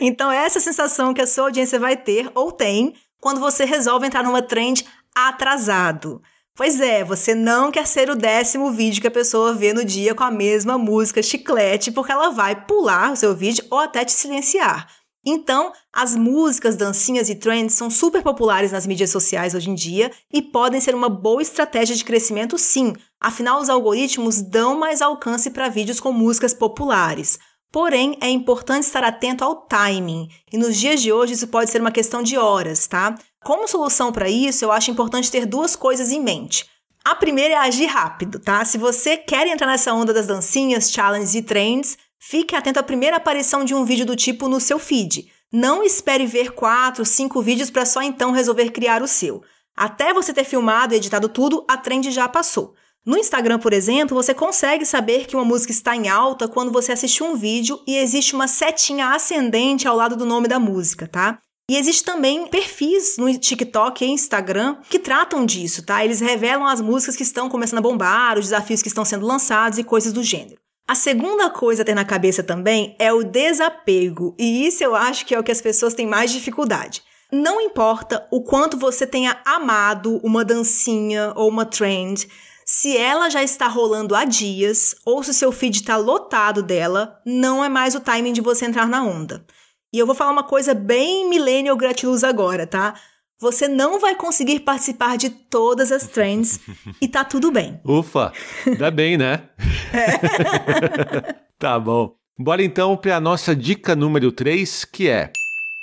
então 0.00 0.32
é 0.32 0.46
essa 0.46 0.60
sensação 0.60 1.12
que 1.12 1.20
a 1.20 1.26
sua 1.26 1.44
audiência 1.44 1.78
vai 1.78 1.94
ter 1.94 2.30
ou 2.34 2.50
tem 2.50 2.94
quando 3.22 3.40
você 3.40 3.64
resolve 3.64 4.04
entrar 4.04 4.24
numa 4.24 4.42
trend 4.42 4.84
atrasado. 5.14 6.20
Pois 6.56 6.80
é, 6.80 7.04
você 7.04 7.34
não 7.34 7.70
quer 7.70 7.86
ser 7.86 8.10
o 8.10 8.16
décimo 8.16 8.72
vídeo 8.72 9.00
que 9.00 9.06
a 9.06 9.12
pessoa 9.12 9.54
vê 9.54 9.72
no 9.72 9.84
dia 9.84 10.12
com 10.12 10.24
a 10.24 10.30
mesma 10.30 10.76
música 10.76 11.22
chiclete, 11.22 11.92
porque 11.92 12.10
ela 12.10 12.30
vai 12.30 12.66
pular 12.66 13.12
o 13.12 13.16
seu 13.16 13.34
vídeo 13.34 13.64
ou 13.70 13.78
até 13.78 14.04
te 14.04 14.12
silenciar. 14.12 14.88
Então, 15.24 15.72
as 15.92 16.16
músicas, 16.16 16.74
dancinhas 16.74 17.28
e 17.30 17.36
trends 17.36 17.74
são 17.74 17.88
super 17.88 18.22
populares 18.22 18.72
nas 18.72 18.88
mídias 18.88 19.10
sociais 19.10 19.54
hoje 19.54 19.70
em 19.70 19.74
dia 19.74 20.10
e 20.32 20.42
podem 20.42 20.80
ser 20.80 20.96
uma 20.96 21.08
boa 21.08 21.40
estratégia 21.40 21.94
de 21.94 22.04
crescimento, 22.04 22.58
sim. 22.58 22.92
Afinal, 23.20 23.60
os 23.60 23.68
algoritmos 23.68 24.42
dão 24.42 24.76
mais 24.76 25.00
alcance 25.00 25.48
para 25.50 25.68
vídeos 25.68 26.00
com 26.00 26.12
músicas 26.12 26.52
populares. 26.52 27.38
Porém, 27.72 28.18
é 28.20 28.28
importante 28.28 28.84
estar 28.84 29.02
atento 29.02 29.42
ao 29.42 29.56
timing, 29.56 30.28
e 30.52 30.58
nos 30.58 30.76
dias 30.76 31.00
de 31.00 31.10
hoje 31.10 31.32
isso 31.32 31.48
pode 31.48 31.70
ser 31.70 31.80
uma 31.80 31.90
questão 31.90 32.22
de 32.22 32.36
horas, 32.36 32.86
tá? 32.86 33.14
Como 33.42 33.66
solução 33.66 34.12
para 34.12 34.28
isso, 34.28 34.62
eu 34.62 34.70
acho 34.70 34.90
importante 34.90 35.30
ter 35.30 35.46
duas 35.46 35.74
coisas 35.74 36.10
em 36.12 36.20
mente. 36.20 36.66
A 37.02 37.14
primeira 37.14 37.54
é 37.54 37.56
agir 37.56 37.86
rápido, 37.86 38.38
tá? 38.38 38.62
Se 38.66 38.76
você 38.76 39.16
quer 39.16 39.46
entrar 39.46 39.66
nessa 39.66 39.92
onda 39.94 40.12
das 40.12 40.26
dancinhas, 40.26 40.92
challenges 40.92 41.34
e 41.34 41.42
trends, 41.42 41.96
fique 42.18 42.54
atento 42.54 42.78
à 42.78 42.82
primeira 42.82 43.16
aparição 43.16 43.64
de 43.64 43.74
um 43.74 43.86
vídeo 43.86 44.04
do 44.04 44.14
tipo 44.14 44.48
no 44.48 44.60
seu 44.60 44.78
feed. 44.78 45.32
Não 45.50 45.82
espere 45.82 46.26
ver 46.26 46.52
quatro, 46.52 47.06
cinco 47.06 47.40
vídeos 47.40 47.70
para 47.70 47.86
só 47.86 48.02
então 48.02 48.32
resolver 48.32 48.70
criar 48.70 49.02
o 49.02 49.08
seu. 49.08 49.42
Até 49.74 50.12
você 50.12 50.32
ter 50.34 50.44
filmado 50.44 50.92
e 50.92 50.98
editado 50.98 51.28
tudo, 51.28 51.64
a 51.66 51.78
trend 51.78 52.10
já 52.10 52.28
passou. 52.28 52.74
No 53.04 53.18
Instagram, 53.18 53.58
por 53.58 53.72
exemplo, 53.72 54.14
você 54.14 54.32
consegue 54.32 54.84
saber 54.84 55.26
que 55.26 55.34
uma 55.34 55.44
música 55.44 55.72
está 55.72 55.96
em 55.96 56.08
alta 56.08 56.46
quando 56.46 56.70
você 56.70 56.92
assiste 56.92 57.20
um 57.20 57.34
vídeo 57.34 57.80
e 57.84 57.96
existe 57.96 58.32
uma 58.32 58.46
setinha 58.46 59.08
ascendente 59.08 59.88
ao 59.88 59.96
lado 59.96 60.14
do 60.14 60.24
nome 60.24 60.46
da 60.46 60.60
música, 60.60 61.08
tá? 61.08 61.40
E 61.68 61.76
existe 61.76 62.04
também 62.04 62.46
perfis 62.46 63.16
no 63.18 63.36
TikTok 63.36 64.04
e 64.04 64.08
Instagram 64.08 64.76
que 64.88 65.00
tratam 65.00 65.44
disso, 65.44 65.84
tá? 65.84 66.04
Eles 66.04 66.20
revelam 66.20 66.64
as 66.64 66.80
músicas 66.80 67.16
que 67.16 67.24
estão 67.24 67.48
começando 67.48 67.80
a 67.80 67.82
bombar, 67.82 68.38
os 68.38 68.44
desafios 68.44 68.82
que 68.82 68.88
estão 68.88 69.04
sendo 69.04 69.26
lançados 69.26 69.78
e 69.78 69.84
coisas 69.84 70.12
do 70.12 70.22
gênero. 70.22 70.60
A 70.86 70.94
segunda 70.94 71.50
coisa 71.50 71.82
a 71.82 71.84
ter 71.84 71.94
na 71.94 72.04
cabeça 72.04 72.42
também 72.42 72.94
é 73.00 73.12
o 73.12 73.24
desapego, 73.24 74.36
e 74.38 74.66
isso 74.66 74.84
eu 74.84 74.94
acho 74.94 75.26
que 75.26 75.34
é 75.34 75.38
o 75.38 75.42
que 75.42 75.50
as 75.50 75.60
pessoas 75.60 75.94
têm 75.94 76.06
mais 76.06 76.30
dificuldade. 76.30 77.02
Não 77.32 77.60
importa 77.60 78.26
o 78.30 78.42
quanto 78.42 78.76
você 78.76 79.06
tenha 79.06 79.40
amado 79.44 80.20
uma 80.22 80.44
dancinha 80.44 81.32
ou 81.34 81.48
uma 81.48 81.64
trend, 81.64 82.28
Se 82.74 82.96
ela 82.96 83.28
já 83.28 83.42
está 83.42 83.68
rolando 83.68 84.14
há 84.14 84.24
dias, 84.24 84.96
ou 85.04 85.22
se 85.22 85.34
seu 85.34 85.52
feed 85.52 85.76
está 85.76 85.98
lotado 85.98 86.62
dela, 86.62 87.20
não 87.22 87.62
é 87.62 87.68
mais 87.68 87.94
o 87.94 88.00
timing 88.00 88.32
de 88.32 88.40
você 88.40 88.64
entrar 88.64 88.88
na 88.88 89.04
onda. 89.04 89.44
E 89.92 89.98
eu 89.98 90.06
vou 90.06 90.14
falar 90.14 90.30
uma 90.30 90.42
coisa 90.42 90.72
bem 90.72 91.28
millennial 91.28 91.76
gratiluz 91.76 92.24
agora, 92.24 92.66
tá? 92.66 92.94
Você 93.38 93.68
não 93.68 94.00
vai 94.00 94.14
conseguir 94.14 94.60
participar 94.60 95.18
de 95.18 95.28
todas 95.28 95.92
as 95.92 96.06
trends 96.06 96.60
e 96.98 97.06
tá 97.06 97.22
tudo 97.22 97.52
bem. 97.52 97.78
Ufa, 97.84 98.32
dá 98.78 98.90
bem, 98.90 99.18
né? 99.18 99.50
É. 99.92 101.34
tá 101.60 101.78
bom. 101.78 102.14
Bora 102.38 102.64
então 102.64 102.96
para 102.96 103.16
a 103.16 103.20
nossa 103.20 103.54
dica 103.54 103.94
número 103.94 104.32
3, 104.32 104.86
que 104.86 105.10
é 105.10 105.30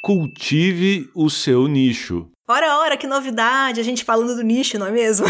cultive 0.01 1.08
o 1.13 1.29
seu 1.29 1.67
nicho. 1.67 2.27
Ora, 2.51 2.79
ora, 2.79 2.98
que 2.98 3.06
novidade, 3.06 3.79
a 3.79 3.84
gente 3.84 4.03
falando 4.03 4.36
do 4.36 4.41
nicho, 4.41 4.79
não 4.79 4.88
é 4.88 4.91
mesmo? 4.91 5.27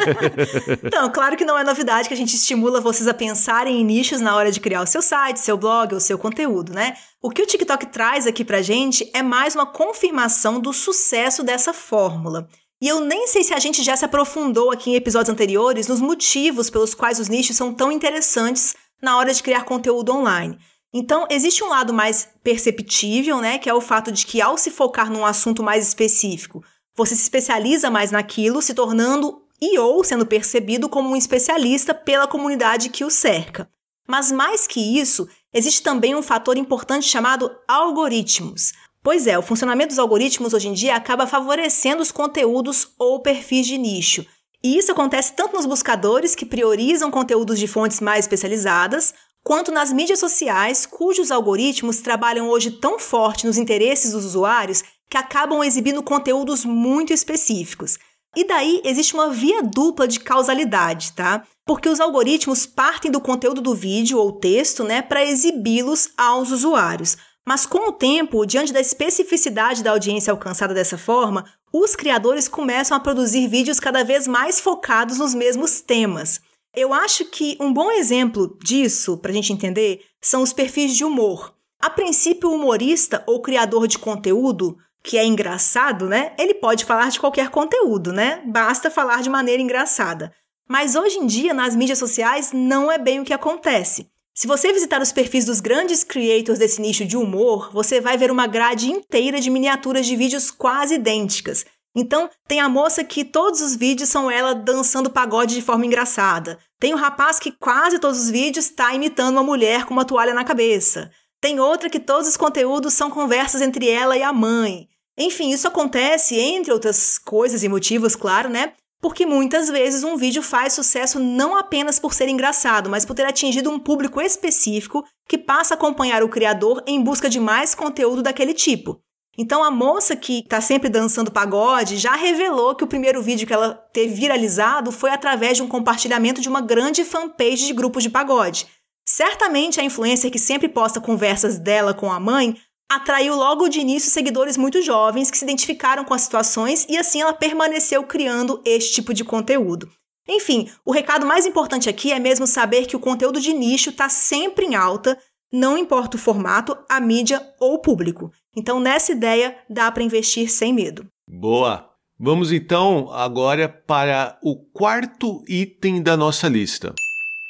então, 0.82 1.12
claro 1.12 1.36
que 1.36 1.44
não 1.44 1.58
é 1.58 1.62
novidade 1.62 2.08
que 2.08 2.14
a 2.14 2.16
gente 2.16 2.34
estimula 2.34 2.80
vocês 2.80 3.06
a 3.06 3.12
pensarem 3.12 3.78
em 3.78 3.84
nichos 3.84 4.22
na 4.22 4.34
hora 4.34 4.50
de 4.50 4.58
criar 4.58 4.80
o 4.80 4.86
seu 4.86 5.02
site, 5.02 5.38
seu 5.38 5.58
blog 5.58 5.92
ou 5.92 6.00
seu 6.00 6.16
conteúdo, 6.16 6.72
né? 6.72 6.96
O 7.20 7.28
que 7.28 7.42
o 7.42 7.46
TikTok 7.46 7.84
traz 7.88 8.26
aqui 8.26 8.42
pra 8.42 8.62
gente 8.62 9.10
é 9.12 9.22
mais 9.22 9.54
uma 9.54 9.66
confirmação 9.66 10.58
do 10.58 10.72
sucesso 10.72 11.42
dessa 11.42 11.74
fórmula. 11.74 12.48
E 12.80 12.88
eu 12.88 13.00
nem 13.00 13.26
sei 13.26 13.44
se 13.44 13.52
a 13.52 13.58
gente 13.58 13.82
já 13.82 13.94
se 13.94 14.06
aprofundou 14.06 14.70
aqui 14.70 14.92
em 14.92 14.94
episódios 14.94 15.28
anteriores 15.28 15.88
nos 15.88 16.00
motivos 16.00 16.70
pelos 16.70 16.94
quais 16.94 17.20
os 17.20 17.28
nichos 17.28 17.54
são 17.54 17.74
tão 17.74 17.92
interessantes 17.92 18.74
na 19.02 19.18
hora 19.18 19.34
de 19.34 19.42
criar 19.42 19.64
conteúdo 19.64 20.10
online. 20.10 20.56
Então, 20.92 21.26
existe 21.30 21.62
um 21.62 21.68
lado 21.68 21.92
mais 21.92 22.28
perceptível, 22.42 23.40
né, 23.40 23.58
que 23.58 23.70
é 23.70 23.74
o 23.74 23.80
fato 23.80 24.10
de 24.10 24.26
que 24.26 24.40
ao 24.40 24.58
se 24.58 24.70
focar 24.70 25.10
num 25.10 25.24
assunto 25.24 25.62
mais 25.62 25.86
específico, 25.86 26.64
você 26.96 27.14
se 27.14 27.22
especializa 27.22 27.90
mais 27.90 28.10
naquilo, 28.10 28.60
se 28.60 28.74
tornando 28.74 29.40
e 29.60 29.78
ou 29.78 30.02
sendo 30.02 30.26
percebido 30.26 30.88
como 30.88 31.10
um 31.10 31.16
especialista 31.16 31.94
pela 31.94 32.26
comunidade 32.26 32.88
que 32.88 33.04
o 33.04 33.10
cerca. 33.10 33.70
Mas 34.08 34.32
mais 34.32 34.66
que 34.66 34.80
isso, 34.98 35.28
existe 35.52 35.82
também 35.82 36.16
um 36.16 36.22
fator 36.22 36.56
importante 36.56 37.06
chamado 37.06 37.50
algoritmos. 37.68 38.72
Pois 39.02 39.26
é, 39.26 39.38
o 39.38 39.42
funcionamento 39.42 39.90
dos 39.90 39.98
algoritmos 39.98 40.52
hoje 40.52 40.68
em 40.68 40.72
dia 40.72 40.96
acaba 40.96 41.26
favorecendo 41.26 42.02
os 42.02 42.10
conteúdos 42.10 42.88
ou 42.98 43.20
perfis 43.22 43.66
de 43.66 43.78
nicho. 43.78 44.26
E 44.62 44.76
isso 44.76 44.92
acontece 44.92 45.32
tanto 45.32 45.54
nos 45.54 45.64
buscadores 45.64 46.34
que 46.34 46.44
priorizam 46.44 47.10
conteúdos 47.10 47.58
de 47.58 47.66
fontes 47.66 48.00
mais 48.00 48.24
especializadas, 48.24 49.14
quanto 49.42 49.72
nas 49.72 49.92
mídias 49.92 50.18
sociais, 50.18 50.86
cujos 50.86 51.30
algoritmos 51.30 52.00
trabalham 52.00 52.48
hoje 52.48 52.70
tão 52.70 52.98
forte 52.98 53.46
nos 53.46 53.58
interesses 53.58 54.12
dos 54.12 54.24
usuários 54.24 54.82
que 55.10 55.16
acabam 55.16 55.64
exibindo 55.64 56.02
conteúdos 56.02 56.64
muito 56.64 57.12
específicos. 57.12 57.98
E 58.36 58.46
daí 58.46 58.80
existe 58.84 59.14
uma 59.14 59.30
via 59.30 59.60
dupla 59.60 60.06
de 60.06 60.20
causalidade, 60.20 61.12
tá? 61.12 61.42
Porque 61.66 61.88
os 61.88 61.98
algoritmos 61.98 62.64
partem 62.64 63.10
do 63.10 63.20
conteúdo 63.20 63.60
do 63.60 63.74
vídeo 63.74 64.18
ou 64.18 64.32
texto, 64.32 64.84
né, 64.84 65.02
para 65.02 65.24
exibi-los 65.24 66.10
aos 66.16 66.52
usuários. 66.52 67.16
Mas 67.46 67.66
com 67.66 67.88
o 67.88 67.92
tempo, 67.92 68.46
diante 68.46 68.72
da 68.72 68.80
especificidade 68.80 69.82
da 69.82 69.90
audiência 69.90 70.30
alcançada 70.30 70.72
dessa 70.72 70.96
forma, 70.96 71.44
os 71.72 71.96
criadores 71.96 72.46
começam 72.46 72.96
a 72.96 73.00
produzir 73.00 73.48
vídeos 73.48 73.80
cada 73.80 74.04
vez 74.04 74.28
mais 74.28 74.60
focados 74.60 75.18
nos 75.18 75.34
mesmos 75.34 75.80
temas. 75.80 76.40
Eu 76.74 76.94
acho 76.94 77.24
que 77.24 77.56
um 77.60 77.72
bom 77.72 77.90
exemplo 77.90 78.56
disso, 78.62 79.18
para 79.18 79.32
a 79.32 79.34
gente 79.34 79.52
entender, 79.52 80.02
são 80.22 80.42
os 80.42 80.52
perfis 80.52 80.96
de 80.96 81.04
humor. 81.04 81.54
A 81.80 81.90
princípio, 81.90 82.48
o 82.48 82.54
humorista 82.54 83.24
ou 83.26 83.42
criador 83.42 83.88
de 83.88 83.98
conteúdo, 83.98 84.76
que 85.02 85.18
é 85.18 85.24
engraçado, 85.24 86.08
né? 86.08 86.32
Ele 86.38 86.54
pode 86.54 86.84
falar 86.84 87.10
de 87.10 87.18
qualquer 87.18 87.48
conteúdo, 87.48 88.12
né? 88.12 88.42
Basta 88.46 88.90
falar 88.90 89.22
de 89.22 89.30
maneira 89.30 89.62
engraçada. 89.62 90.32
Mas 90.68 90.94
hoje 90.94 91.18
em 91.18 91.26
dia, 91.26 91.52
nas 91.52 91.74
mídias 91.74 91.98
sociais, 91.98 92.52
não 92.52 92.92
é 92.92 92.98
bem 92.98 93.18
o 93.18 93.24
que 93.24 93.32
acontece. 93.32 94.08
Se 94.32 94.46
você 94.46 94.72
visitar 94.72 95.02
os 95.02 95.10
perfis 95.10 95.44
dos 95.44 95.58
grandes 95.58 96.04
creators 96.04 96.58
desse 96.58 96.80
nicho 96.80 97.04
de 97.04 97.16
humor, 97.16 97.70
você 97.72 98.00
vai 98.00 98.16
ver 98.16 98.30
uma 98.30 98.46
grade 98.46 98.88
inteira 98.88 99.40
de 99.40 99.50
miniaturas 99.50 100.06
de 100.06 100.14
vídeos 100.14 100.50
quase 100.50 100.94
idênticas, 100.94 101.64
então, 102.00 102.28
tem 102.48 102.60
a 102.60 102.68
moça 102.68 103.04
que 103.04 103.24
todos 103.24 103.60
os 103.60 103.76
vídeos 103.76 104.08
são 104.08 104.30
ela 104.30 104.54
dançando 104.54 105.10
pagode 105.10 105.54
de 105.54 105.62
forma 105.62 105.86
engraçada. 105.86 106.58
Tem 106.78 106.94
o 106.94 106.96
rapaz 106.96 107.38
que 107.38 107.52
quase 107.52 107.98
todos 107.98 108.18
os 108.20 108.30
vídeos 108.30 108.66
está 108.66 108.94
imitando 108.94 109.32
uma 109.32 109.42
mulher 109.42 109.84
com 109.84 109.92
uma 109.92 110.04
toalha 110.04 110.34
na 110.34 110.44
cabeça. 110.44 111.10
Tem 111.40 111.60
outra 111.60 111.88
que 111.88 112.00
todos 112.00 112.28
os 112.28 112.36
conteúdos 112.36 112.94
são 112.94 113.10
conversas 113.10 113.62
entre 113.62 113.88
ela 113.88 114.16
e 114.16 114.22
a 114.22 114.32
mãe. 114.32 114.88
Enfim, 115.18 115.50
isso 115.50 115.68
acontece, 115.68 116.38
entre 116.38 116.72
outras 116.72 117.18
coisas 117.18 117.62
e 117.62 117.68
motivos, 117.68 118.16
claro, 118.16 118.48
né? 118.48 118.72
Porque 119.00 119.24
muitas 119.24 119.68
vezes 119.68 120.04
um 120.04 120.16
vídeo 120.16 120.42
faz 120.42 120.74
sucesso 120.74 121.18
não 121.18 121.56
apenas 121.56 121.98
por 121.98 122.12
ser 122.12 122.28
engraçado, 122.28 122.90
mas 122.90 123.04
por 123.04 123.14
ter 123.14 123.24
atingido 123.24 123.70
um 123.70 123.78
público 123.78 124.20
específico 124.20 125.04
que 125.26 125.38
passa 125.38 125.74
a 125.74 125.76
acompanhar 125.76 126.22
o 126.22 126.28
criador 126.28 126.82
em 126.86 127.02
busca 127.02 127.28
de 127.28 127.40
mais 127.40 127.74
conteúdo 127.74 128.22
daquele 128.22 128.52
tipo. 128.52 129.00
Então 129.38 129.62
a 129.62 129.70
moça 129.70 130.16
que 130.16 130.40
está 130.40 130.60
sempre 130.60 130.88
dançando 130.88 131.30
pagode 131.30 131.96
já 131.96 132.14
revelou 132.14 132.74
que 132.74 132.84
o 132.84 132.88
primeiro 132.88 133.22
vídeo 133.22 133.46
que 133.46 133.52
ela 133.52 133.74
teve 133.92 134.14
viralizado 134.14 134.90
foi 134.90 135.10
através 135.10 135.56
de 135.56 135.62
um 135.62 135.68
compartilhamento 135.68 136.40
de 136.40 136.48
uma 136.48 136.60
grande 136.60 137.04
fanpage 137.04 137.66
de 137.66 137.72
grupos 137.72 138.02
de 138.02 138.10
pagode. 138.10 138.66
Certamente 139.06 139.80
a 139.80 139.84
influencer 139.84 140.30
que 140.30 140.38
sempre 140.38 140.68
posta 140.68 141.00
conversas 141.00 141.58
dela 141.58 141.94
com 141.94 142.12
a 142.12 142.20
mãe 142.20 142.56
atraiu 142.90 143.36
logo 143.36 143.68
de 143.68 143.78
início 143.78 144.10
seguidores 144.10 144.56
muito 144.56 144.82
jovens 144.82 145.30
que 145.30 145.38
se 145.38 145.44
identificaram 145.44 146.04
com 146.04 146.12
as 146.12 146.22
situações 146.22 146.84
e 146.88 146.98
assim 146.98 147.20
ela 147.20 147.32
permaneceu 147.32 148.02
criando 148.02 148.60
este 148.64 148.94
tipo 148.94 149.14
de 149.14 149.24
conteúdo. 149.24 149.88
Enfim, 150.28 150.70
o 150.84 150.92
recado 150.92 151.24
mais 151.24 151.46
importante 151.46 151.88
aqui 151.88 152.12
é 152.12 152.18
mesmo 152.18 152.46
saber 152.46 152.86
que 152.86 152.96
o 152.96 153.00
conteúdo 153.00 153.40
de 153.40 153.52
nicho 153.52 153.90
está 153.90 154.08
sempre 154.08 154.66
em 154.66 154.74
alta, 154.74 155.16
não 155.52 155.78
importa 155.78 156.16
o 156.16 156.20
formato, 156.20 156.76
a 156.88 157.00
mídia 157.00 157.44
ou 157.58 157.74
o 157.74 157.78
público. 157.78 158.32
Então, 158.56 158.80
nessa 158.80 159.12
ideia, 159.12 159.56
dá 159.68 159.90
para 159.90 160.02
investir 160.02 160.50
sem 160.50 160.72
medo. 160.72 161.06
Boa! 161.28 161.88
Vamos 162.22 162.52
então 162.52 163.10
agora 163.10 163.66
para 163.66 164.38
o 164.42 164.54
quarto 164.54 165.42
item 165.48 166.02
da 166.02 166.18
nossa 166.18 166.48
lista. 166.48 166.94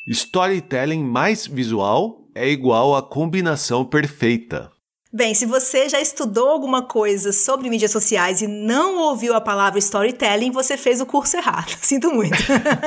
Storytelling 0.06 1.02
mais 1.02 1.46
visual 1.46 2.20
é 2.34 2.48
igual 2.48 2.94
a 2.94 3.02
combinação 3.02 3.84
perfeita. 3.84 4.70
Bem, 5.12 5.34
se 5.34 5.44
você 5.44 5.88
já 5.88 6.00
estudou 6.00 6.48
alguma 6.48 6.82
coisa 6.82 7.32
sobre 7.32 7.68
mídias 7.68 7.90
sociais 7.90 8.42
e 8.42 8.46
não 8.46 8.98
ouviu 8.98 9.34
a 9.34 9.40
palavra 9.40 9.80
storytelling, 9.80 10.52
você 10.52 10.76
fez 10.76 11.00
o 11.00 11.06
curso 11.06 11.36
errado. 11.36 11.76
Sinto 11.82 12.12
muito. 12.14 12.36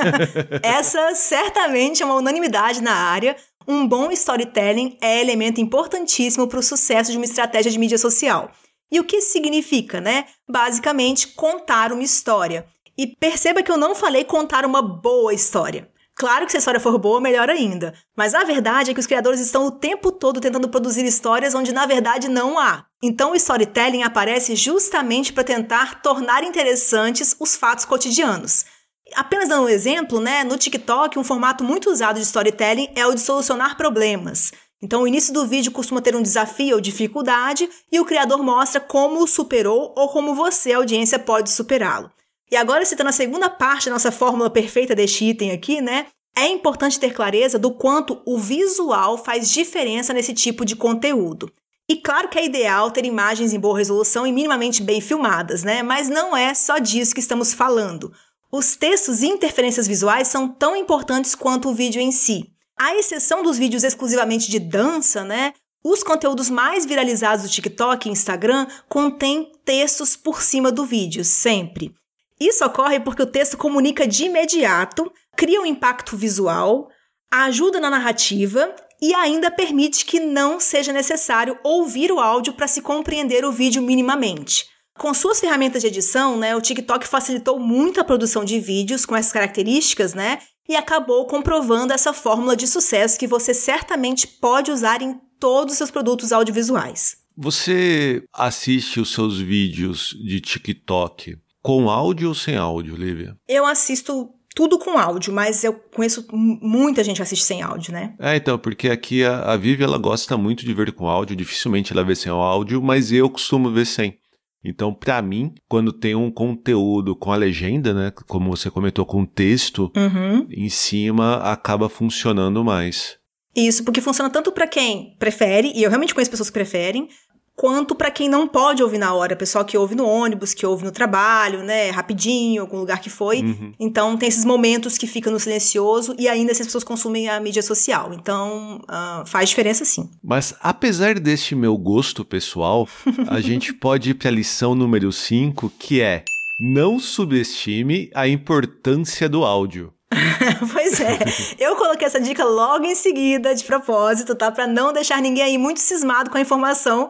Essa 0.64 1.14
certamente 1.14 2.02
é 2.02 2.06
uma 2.06 2.14
unanimidade 2.14 2.82
na 2.82 2.94
área, 2.94 3.36
um 3.66 3.86
bom 3.86 4.10
storytelling 4.10 4.96
é 5.00 5.20
elemento 5.20 5.60
importantíssimo 5.60 6.46
para 6.46 6.58
o 6.58 6.62
sucesso 6.62 7.10
de 7.10 7.16
uma 7.16 7.24
estratégia 7.24 7.70
de 7.70 7.78
mídia 7.78 7.98
social. 7.98 8.50
E 8.90 9.00
o 9.00 9.04
que 9.04 9.16
isso 9.16 9.32
significa, 9.32 10.00
né? 10.00 10.26
Basicamente, 10.48 11.28
contar 11.28 11.92
uma 11.92 12.02
história. 12.02 12.66
E 12.96 13.06
perceba 13.06 13.62
que 13.62 13.70
eu 13.70 13.76
não 13.76 13.94
falei 13.94 14.24
contar 14.24 14.64
uma 14.64 14.80
boa 14.80 15.34
história. 15.34 15.90
Claro 16.16 16.46
que 16.46 16.52
se 16.52 16.56
a 16.56 16.60
história 16.60 16.78
for 16.78 16.96
boa, 16.96 17.20
melhor 17.20 17.50
ainda. 17.50 17.92
Mas 18.16 18.34
a 18.34 18.44
verdade 18.44 18.90
é 18.90 18.94
que 18.94 19.00
os 19.00 19.06
criadores 19.06 19.40
estão 19.40 19.66
o 19.66 19.70
tempo 19.72 20.12
todo 20.12 20.40
tentando 20.40 20.68
produzir 20.68 21.04
histórias 21.04 21.56
onde 21.56 21.72
na 21.72 21.86
verdade 21.86 22.28
não 22.28 22.56
há. 22.56 22.86
Então 23.02 23.32
o 23.32 23.34
storytelling 23.34 24.04
aparece 24.04 24.54
justamente 24.54 25.32
para 25.32 25.42
tentar 25.42 26.02
tornar 26.02 26.44
interessantes 26.44 27.34
os 27.40 27.56
fatos 27.56 27.84
cotidianos. 27.84 28.64
Apenas 29.14 29.48
dando 29.48 29.64
um 29.64 29.68
exemplo, 29.68 30.20
né, 30.20 30.44
no 30.44 30.56
TikTok, 30.56 31.18
um 31.18 31.24
formato 31.24 31.62
muito 31.62 31.90
usado 31.90 32.16
de 32.16 32.22
storytelling 32.22 32.88
é 32.94 33.06
o 33.06 33.14
de 33.14 33.20
solucionar 33.20 33.76
problemas. 33.76 34.52
Então, 34.82 35.02
o 35.02 35.08
início 35.08 35.32
do 35.32 35.46
vídeo 35.46 35.72
costuma 35.72 36.02
ter 36.02 36.14
um 36.14 36.22
desafio 36.22 36.74
ou 36.74 36.80
dificuldade 36.80 37.68
e 37.90 38.00
o 38.00 38.04
criador 38.04 38.42
mostra 38.42 38.80
como 38.80 39.22
o 39.22 39.26
superou 39.26 39.94
ou 39.96 40.08
como 40.08 40.34
você, 40.34 40.72
audiência, 40.72 41.18
pode 41.18 41.50
superá-lo. 41.50 42.10
E 42.50 42.56
agora, 42.56 42.84
citando 42.84 43.08
a 43.08 43.12
segunda 43.12 43.48
parte 43.48 43.86
da 43.86 43.92
nossa 43.92 44.12
fórmula 44.12 44.50
perfeita 44.50 44.94
deste 44.94 45.24
item 45.24 45.52
aqui, 45.52 45.80
né? 45.80 46.06
É 46.36 46.46
importante 46.48 47.00
ter 47.00 47.14
clareza 47.14 47.58
do 47.58 47.70
quanto 47.70 48.20
o 48.26 48.38
visual 48.38 49.16
faz 49.16 49.50
diferença 49.50 50.12
nesse 50.12 50.34
tipo 50.34 50.64
de 50.64 50.76
conteúdo. 50.76 51.50
E 51.88 51.96
claro 51.96 52.28
que 52.28 52.38
é 52.38 52.44
ideal 52.44 52.90
ter 52.90 53.04
imagens 53.04 53.52
em 53.52 53.60
boa 53.60 53.78
resolução 53.78 54.26
e 54.26 54.32
minimamente 54.32 54.82
bem 54.82 55.00
filmadas, 55.00 55.62
né? 55.62 55.82
Mas 55.82 56.08
não 56.08 56.36
é 56.36 56.52
só 56.54 56.78
disso 56.78 57.14
que 57.14 57.20
estamos 57.20 57.54
falando. 57.54 58.12
Os 58.56 58.76
textos 58.76 59.20
e 59.20 59.26
interferências 59.26 59.84
visuais 59.84 60.28
são 60.28 60.46
tão 60.46 60.76
importantes 60.76 61.34
quanto 61.34 61.70
o 61.70 61.74
vídeo 61.74 62.00
em 62.00 62.12
si. 62.12 62.52
À 62.78 62.94
exceção 62.94 63.42
dos 63.42 63.58
vídeos 63.58 63.82
exclusivamente 63.82 64.48
de 64.48 64.60
dança, 64.60 65.24
né? 65.24 65.52
Os 65.82 66.04
conteúdos 66.04 66.48
mais 66.48 66.86
viralizados 66.86 67.44
do 67.44 67.50
TikTok 67.50 68.08
e 68.08 68.12
Instagram 68.12 68.68
contêm 68.88 69.50
textos 69.64 70.14
por 70.14 70.40
cima 70.40 70.70
do 70.70 70.86
vídeo, 70.86 71.24
sempre. 71.24 71.92
Isso 72.38 72.64
ocorre 72.64 73.00
porque 73.00 73.22
o 73.22 73.26
texto 73.26 73.56
comunica 73.56 74.06
de 74.06 74.26
imediato, 74.26 75.10
cria 75.36 75.60
um 75.60 75.66
impacto 75.66 76.16
visual, 76.16 76.88
ajuda 77.32 77.80
na 77.80 77.90
narrativa 77.90 78.72
e 79.02 79.12
ainda 79.14 79.50
permite 79.50 80.06
que 80.06 80.20
não 80.20 80.60
seja 80.60 80.92
necessário 80.92 81.58
ouvir 81.64 82.12
o 82.12 82.20
áudio 82.20 82.52
para 82.52 82.68
se 82.68 82.80
compreender 82.80 83.44
o 83.44 83.50
vídeo 83.50 83.82
minimamente. 83.82 84.72
Com 84.98 85.12
suas 85.12 85.40
ferramentas 85.40 85.82
de 85.82 85.88
edição, 85.88 86.38
né, 86.38 86.54
o 86.54 86.60
TikTok 86.60 87.06
facilitou 87.06 87.58
muito 87.58 88.00
a 88.00 88.04
produção 88.04 88.44
de 88.44 88.60
vídeos 88.60 89.04
com 89.04 89.16
essas 89.16 89.32
características, 89.32 90.14
né? 90.14 90.38
E 90.68 90.76
acabou 90.76 91.26
comprovando 91.26 91.92
essa 91.92 92.12
fórmula 92.12 92.56
de 92.56 92.66
sucesso 92.66 93.18
que 93.18 93.26
você 93.26 93.52
certamente 93.52 94.26
pode 94.26 94.70
usar 94.70 95.02
em 95.02 95.20
todos 95.38 95.72
os 95.72 95.78
seus 95.78 95.90
produtos 95.90 96.32
audiovisuais. 96.32 97.16
Você 97.36 98.22
assiste 98.32 99.00
os 99.00 99.12
seus 99.12 99.38
vídeos 99.38 100.16
de 100.24 100.40
TikTok 100.40 101.36
com 101.60 101.90
áudio 101.90 102.28
ou 102.28 102.34
sem 102.34 102.56
áudio, 102.56 102.96
Lívia? 102.96 103.36
Eu 103.48 103.66
assisto 103.66 104.30
tudo 104.54 104.78
com 104.78 104.96
áudio, 104.96 105.32
mas 105.32 105.64
eu 105.64 105.72
conheço 105.72 106.26
muita 106.32 107.02
gente 107.02 107.16
que 107.16 107.22
assiste 107.22 107.44
sem 107.44 107.60
áudio, 107.60 107.92
né? 107.92 108.14
É, 108.20 108.36
então, 108.36 108.56
porque 108.56 108.88
aqui 108.88 109.24
a, 109.24 109.52
a 109.52 109.56
Vivi, 109.56 109.82
ela 109.82 109.98
gosta 109.98 110.36
muito 110.36 110.64
de 110.64 110.72
ver 110.72 110.92
com 110.92 111.08
áudio, 111.08 111.34
dificilmente 111.34 111.92
ela 111.92 112.04
vê 112.04 112.14
sem 112.14 112.30
áudio, 112.30 112.80
mas 112.80 113.10
eu 113.10 113.28
costumo 113.28 113.70
ver 113.70 113.84
sem. 113.84 114.16
Então, 114.64 114.94
para 114.94 115.20
mim, 115.20 115.52
quando 115.68 115.92
tem 115.92 116.14
um 116.14 116.30
conteúdo 116.30 117.14
com 117.14 117.30
a 117.30 117.36
legenda, 117.36 117.92
né, 117.92 118.10
como 118.26 118.50
você 118.50 118.70
comentou, 118.70 119.04
com 119.04 119.26
texto 119.26 119.92
uhum. 119.94 120.46
em 120.50 120.68
cima, 120.68 121.36
acaba 121.36 121.88
funcionando 121.88 122.64
mais. 122.64 123.18
Isso, 123.54 123.84
porque 123.84 124.00
funciona 124.00 124.30
tanto 124.30 124.50
para 124.50 124.66
quem 124.66 125.14
prefere, 125.18 125.70
e 125.74 125.82
eu 125.82 125.90
realmente 125.90 126.14
conheço 126.14 126.30
pessoas 126.30 126.48
que 126.48 126.54
preferem, 126.54 127.08
quanto 127.56 127.94
para 127.94 128.10
quem 128.10 128.28
não 128.28 128.48
pode 128.48 128.82
ouvir 128.82 128.98
na 128.98 129.14
hora, 129.14 129.36
pessoal 129.36 129.64
que 129.64 129.78
ouve 129.78 129.94
no 129.94 130.06
ônibus, 130.06 130.52
que 130.52 130.66
ouve 130.66 130.84
no 130.84 130.90
trabalho, 130.90 131.62
né, 131.62 131.90
rapidinho, 131.90 132.62
algum 132.62 132.78
lugar 132.78 133.00
que 133.00 133.10
foi. 133.10 133.42
Uhum. 133.42 133.72
Então 133.78 134.16
tem 134.16 134.28
esses 134.28 134.44
momentos 134.44 134.98
que 134.98 135.06
fica 135.06 135.30
no 135.30 135.38
silencioso 135.38 136.14
e 136.18 136.28
ainda 136.28 136.52
essas 136.52 136.66
pessoas 136.66 136.84
consumem 136.84 137.28
a 137.28 137.38
mídia 137.38 137.62
social. 137.62 138.12
Então 138.12 138.80
uh, 138.84 139.26
faz 139.26 139.48
diferença 139.48 139.84
sim. 139.84 140.10
Mas 140.22 140.54
apesar 140.60 141.18
deste 141.18 141.54
meu 141.54 141.76
gosto 141.76 142.24
pessoal, 142.24 142.88
a 143.28 143.40
gente 143.42 143.72
pode 143.72 144.10
ir 144.10 144.14
para 144.14 144.28
a 144.28 144.32
lição 144.32 144.74
número 144.74 145.12
5, 145.12 145.72
que 145.78 146.00
é 146.00 146.24
não 146.58 146.98
subestime 146.98 148.10
a 148.14 148.28
importância 148.28 149.28
do 149.28 149.44
áudio. 149.44 149.92
pois 150.72 151.00
é. 151.00 151.18
Eu 151.58 151.76
coloquei 151.76 152.06
essa 152.06 152.20
dica 152.20 152.44
logo 152.44 152.84
em 152.84 152.94
seguida, 152.94 153.54
de 153.54 153.64
propósito, 153.64 154.34
tá? 154.34 154.50
Para 154.50 154.66
não 154.66 154.92
deixar 154.92 155.20
ninguém 155.20 155.42
aí 155.42 155.58
muito 155.58 155.80
cismado 155.80 156.30
com 156.30 156.38
a 156.38 156.40
informação 156.40 157.08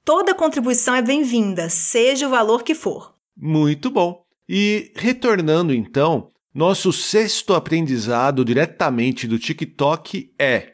Toda 0.06 0.34
contribuição 0.34 0.96
é 0.96 1.02
bem-vinda, 1.02 1.70
seja 1.70 2.28
o 2.28 2.30
valor 2.30 2.64
que 2.64 2.74
for. 2.74 3.14
Muito 3.38 3.92
bom. 3.92 4.24
E 4.48 4.92
retornando 4.96 5.74
então, 5.74 6.30
nosso 6.54 6.94
sexto 6.94 7.54
aprendizado 7.54 8.46
diretamente 8.46 9.28
do 9.28 9.38
TikTok 9.40 10.34
é: 10.40 10.70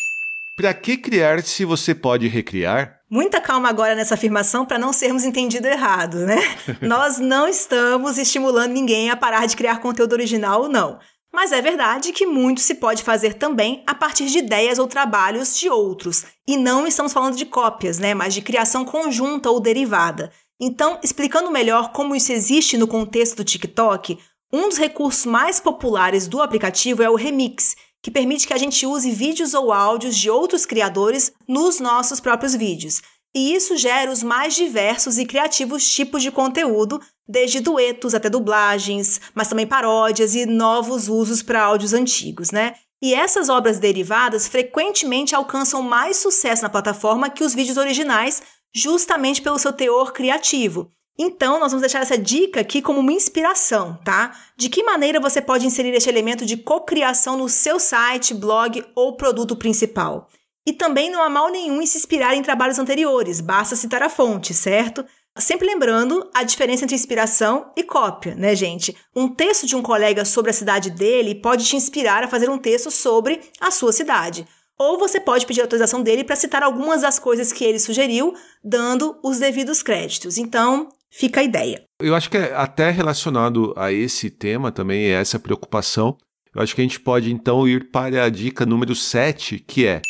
para 0.56 0.74
que 0.74 0.98
criar 0.98 1.42
se 1.42 1.66
você 1.66 1.96
pode 1.96 2.28
recriar? 2.28 3.00
Muita 3.10 3.42
calma 3.42 3.70
agora 3.70 3.96
nessa 3.96 4.14
afirmação 4.14 4.66
para 4.66 4.78
não 4.78 4.94
sermos 4.94 5.24
entendidos 5.24 5.70
errado, 5.70 6.26
né? 6.26 6.38
Nós 6.82 7.18
não 7.18 7.48
estamos 7.48 8.18
estimulando 8.20 8.72
ninguém 8.72 9.10
a 9.10 9.18
parar 9.18 9.48
de 9.48 9.56
criar 9.56 9.80
conteúdo 9.80 10.14
original, 10.14 10.68
não. 10.70 11.00
Mas 11.34 11.52
é 11.52 11.62
verdade 11.62 12.12
que 12.12 12.26
muito 12.26 12.60
se 12.60 12.76
pode 12.76 13.04
fazer 13.04 13.36
também 13.36 13.84
a 13.86 13.94
partir 13.94 14.26
de 14.26 14.40
ideias 14.40 14.80
ou 14.80 14.88
trabalhos 14.88 15.58
de 15.58 15.70
outros. 15.70 16.26
E 16.48 16.58
não 16.58 16.88
estamos 16.88 17.14
falando 17.14 17.36
de 17.36 17.46
cópias, 17.46 18.00
né? 18.00 18.14
Mas 18.14 18.34
de 18.34 18.42
criação 18.42 18.84
conjunta 18.84 19.50
ou 19.50 19.60
derivada. 19.60 20.32
Então, 20.60 21.00
explicando 21.04 21.52
melhor 21.52 21.92
como 21.92 22.16
isso 22.16 22.32
existe 22.32 22.78
no 22.78 22.88
contexto 22.88 23.38
do 23.38 23.44
TikTok, 23.44 24.18
um 24.52 24.68
dos 24.68 24.78
recursos 24.78 25.26
mais 25.26 25.60
populares 25.60 26.28
do 26.28 26.42
aplicativo 26.42 27.04
é 27.04 27.10
o 27.10 27.16
Remix, 27.16 27.76
que 28.02 28.10
permite 28.10 28.48
que 28.48 28.54
a 28.54 28.58
gente 28.58 28.86
use 28.86 29.12
vídeos 29.12 29.54
ou 29.54 29.72
áudios 29.72 30.18
de 30.18 30.30
outros 30.30 30.66
criadores 30.66 31.32
nos 31.48 31.80
nossos 31.80 32.20
próprios 32.20 32.56
vídeos. 32.56 33.02
E 33.36 33.54
isso 33.54 33.78
gera 33.78 34.12
os 34.12 34.24
mais 34.24 34.56
diversos 34.56 35.20
e 35.20 35.26
criativos 35.26 35.88
tipos 35.88 36.24
de 36.24 36.32
conteúdo, 36.32 37.00
desde 37.30 37.60
duetos 37.60 38.16
até 38.16 38.28
dublagens, 38.28 39.22
mas 39.36 39.48
também 39.48 39.68
paródias 39.68 40.34
e 40.34 40.48
novos 40.48 41.08
usos 41.08 41.44
para 41.44 41.62
áudios 41.62 41.94
antigos, 41.94 42.50
né? 42.50 42.74
E 43.02 43.14
essas 43.14 43.48
obras 43.48 43.78
derivadas 43.78 44.48
frequentemente 44.48 45.36
alcançam 45.36 45.84
mais 45.84 46.18
sucesso 46.18 46.64
na 46.64 46.70
plataforma 46.70 47.30
que 47.30 47.44
os 47.44 47.54
vídeos 47.54 47.78
originais, 47.78 48.42
justamente 48.76 49.42
pelo 49.42 49.60
seu 49.60 49.72
teor 49.72 50.12
criativo. 50.12 50.92
Então, 51.18 51.60
nós 51.60 51.72
vamos 51.72 51.82
deixar 51.82 52.02
essa 52.02 52.18
dica 52.18 52.62
aqui 52.62 52.82
como 52.82 53.00
uma 53.00 53.12
inspiração, 53.12 54.00
tá? 54.04 54.36
De 54.58 54.70
que 54.70 54.84
maneira 54.84 55.20
você 55.20 55.42
pode 55.42 55.68
inserir 55.68 55.94
este 55.94 56.10
elemento 56.10 56.46
de 56.46 56.58
cocriação 56.58 57.38
no 57.38 57.48
seu 57.48 57.80
site, 57.80 58.34
blog 58.34 58.84
ou 58.96 59.16
produto 59.16 59.56
principal. 59.56 60.28
E 60.66 60.74
também 60.74 61.10
não 61.10 61.22
há 61.22 61.30
mal 61.30 61.50
nenhum 61.50 61.82
em 61.82 61.86
se 61.86 61.98
inspirar 61.98 62.36
em 62.36 62.42
trabalhos 62.42 62.80
anteriores, 62.80 63.42
basta 63.42 63.76
citar 63.76 64.02
a 64.02 64.10
fonte, 64.10 64.54
certo? 64.54 65.06
Sempre 65.38 65.68
lembrando 65.68 66.30
a 66.34 66.44
diferença 66.44 66.84
entre 66.84 66.96
inspiração 66.96 67.72
e 67.76 67.84
cópia, 67.84 68.36
né, 68.36 68.56
gente? 68.56 68.96
Um 69.16 69.28
texto 69.28 69.66
de 69.66 69.76
um 69.76 69.82
colega 69.82 70.26
sobre 70.26 70.52
a 70.52 70.54
cidade 70.54 70.90
dele 70.90 71.36
pode 71.36 71.66
te 71.66 71.76
inspirar 71.76 72.24
a 72.24 72.28
fazer 72.28 72.50
um 72.50 72.58
texto 72.58 72.92
sobre 72.92 73.40
a 73.60 73.72
sua 73.72 73.94
cidade. 73.94 74.48
Ou 74.78 74.98
você 74.98 75.20
pode 75.20 75.46
pedir 75.46 75.62
autorização 75.62 76.02
dele 76.02 76.24
para 76.24 76.36
citar 76.36 76.64
algumas 76.64 77.02
das 77.02 77.20
coisas 77.20 77.52
que 77.52 77.64
ele 77.64 77.80
sugeriu, 77.80 78.34
dando 78.64 79.18
os 79.24 79.40
devidos 79.40 79.84
créditos. 79.84 80.38
Então, 80.38 80.90
Fica 81.10 81.42
a 81.42 81.44
ideia. 81.44 81.84
Eu 82.00 82.16
acho 82.16 82.30
que 82.30 82.38
é 82.38 82.54
até 82.56 82.92
relacionado 82.92 83.74
a 83.76 83.92
esse 83.92 84.30
tema 84.30 84.72
também, 84.72 85.06
é 85.06 85.14
essa 85.14 85.40
preocupação. 85.40 86.16
Eu 86.54 86.62
acho 86.62 86.76
que 86.76 86.82
a 86.82 86.84
gente 86.84 87.00
pode 87.00 87.32
então 87.32 87.68
ir 87.68 87.90
para 87.92 88.24
a 88.24 88.30
dica 88.30 88.66
número 88.66 88.96
7, 88.96 89.60
que 89.60 89.86
é 89.86 90.02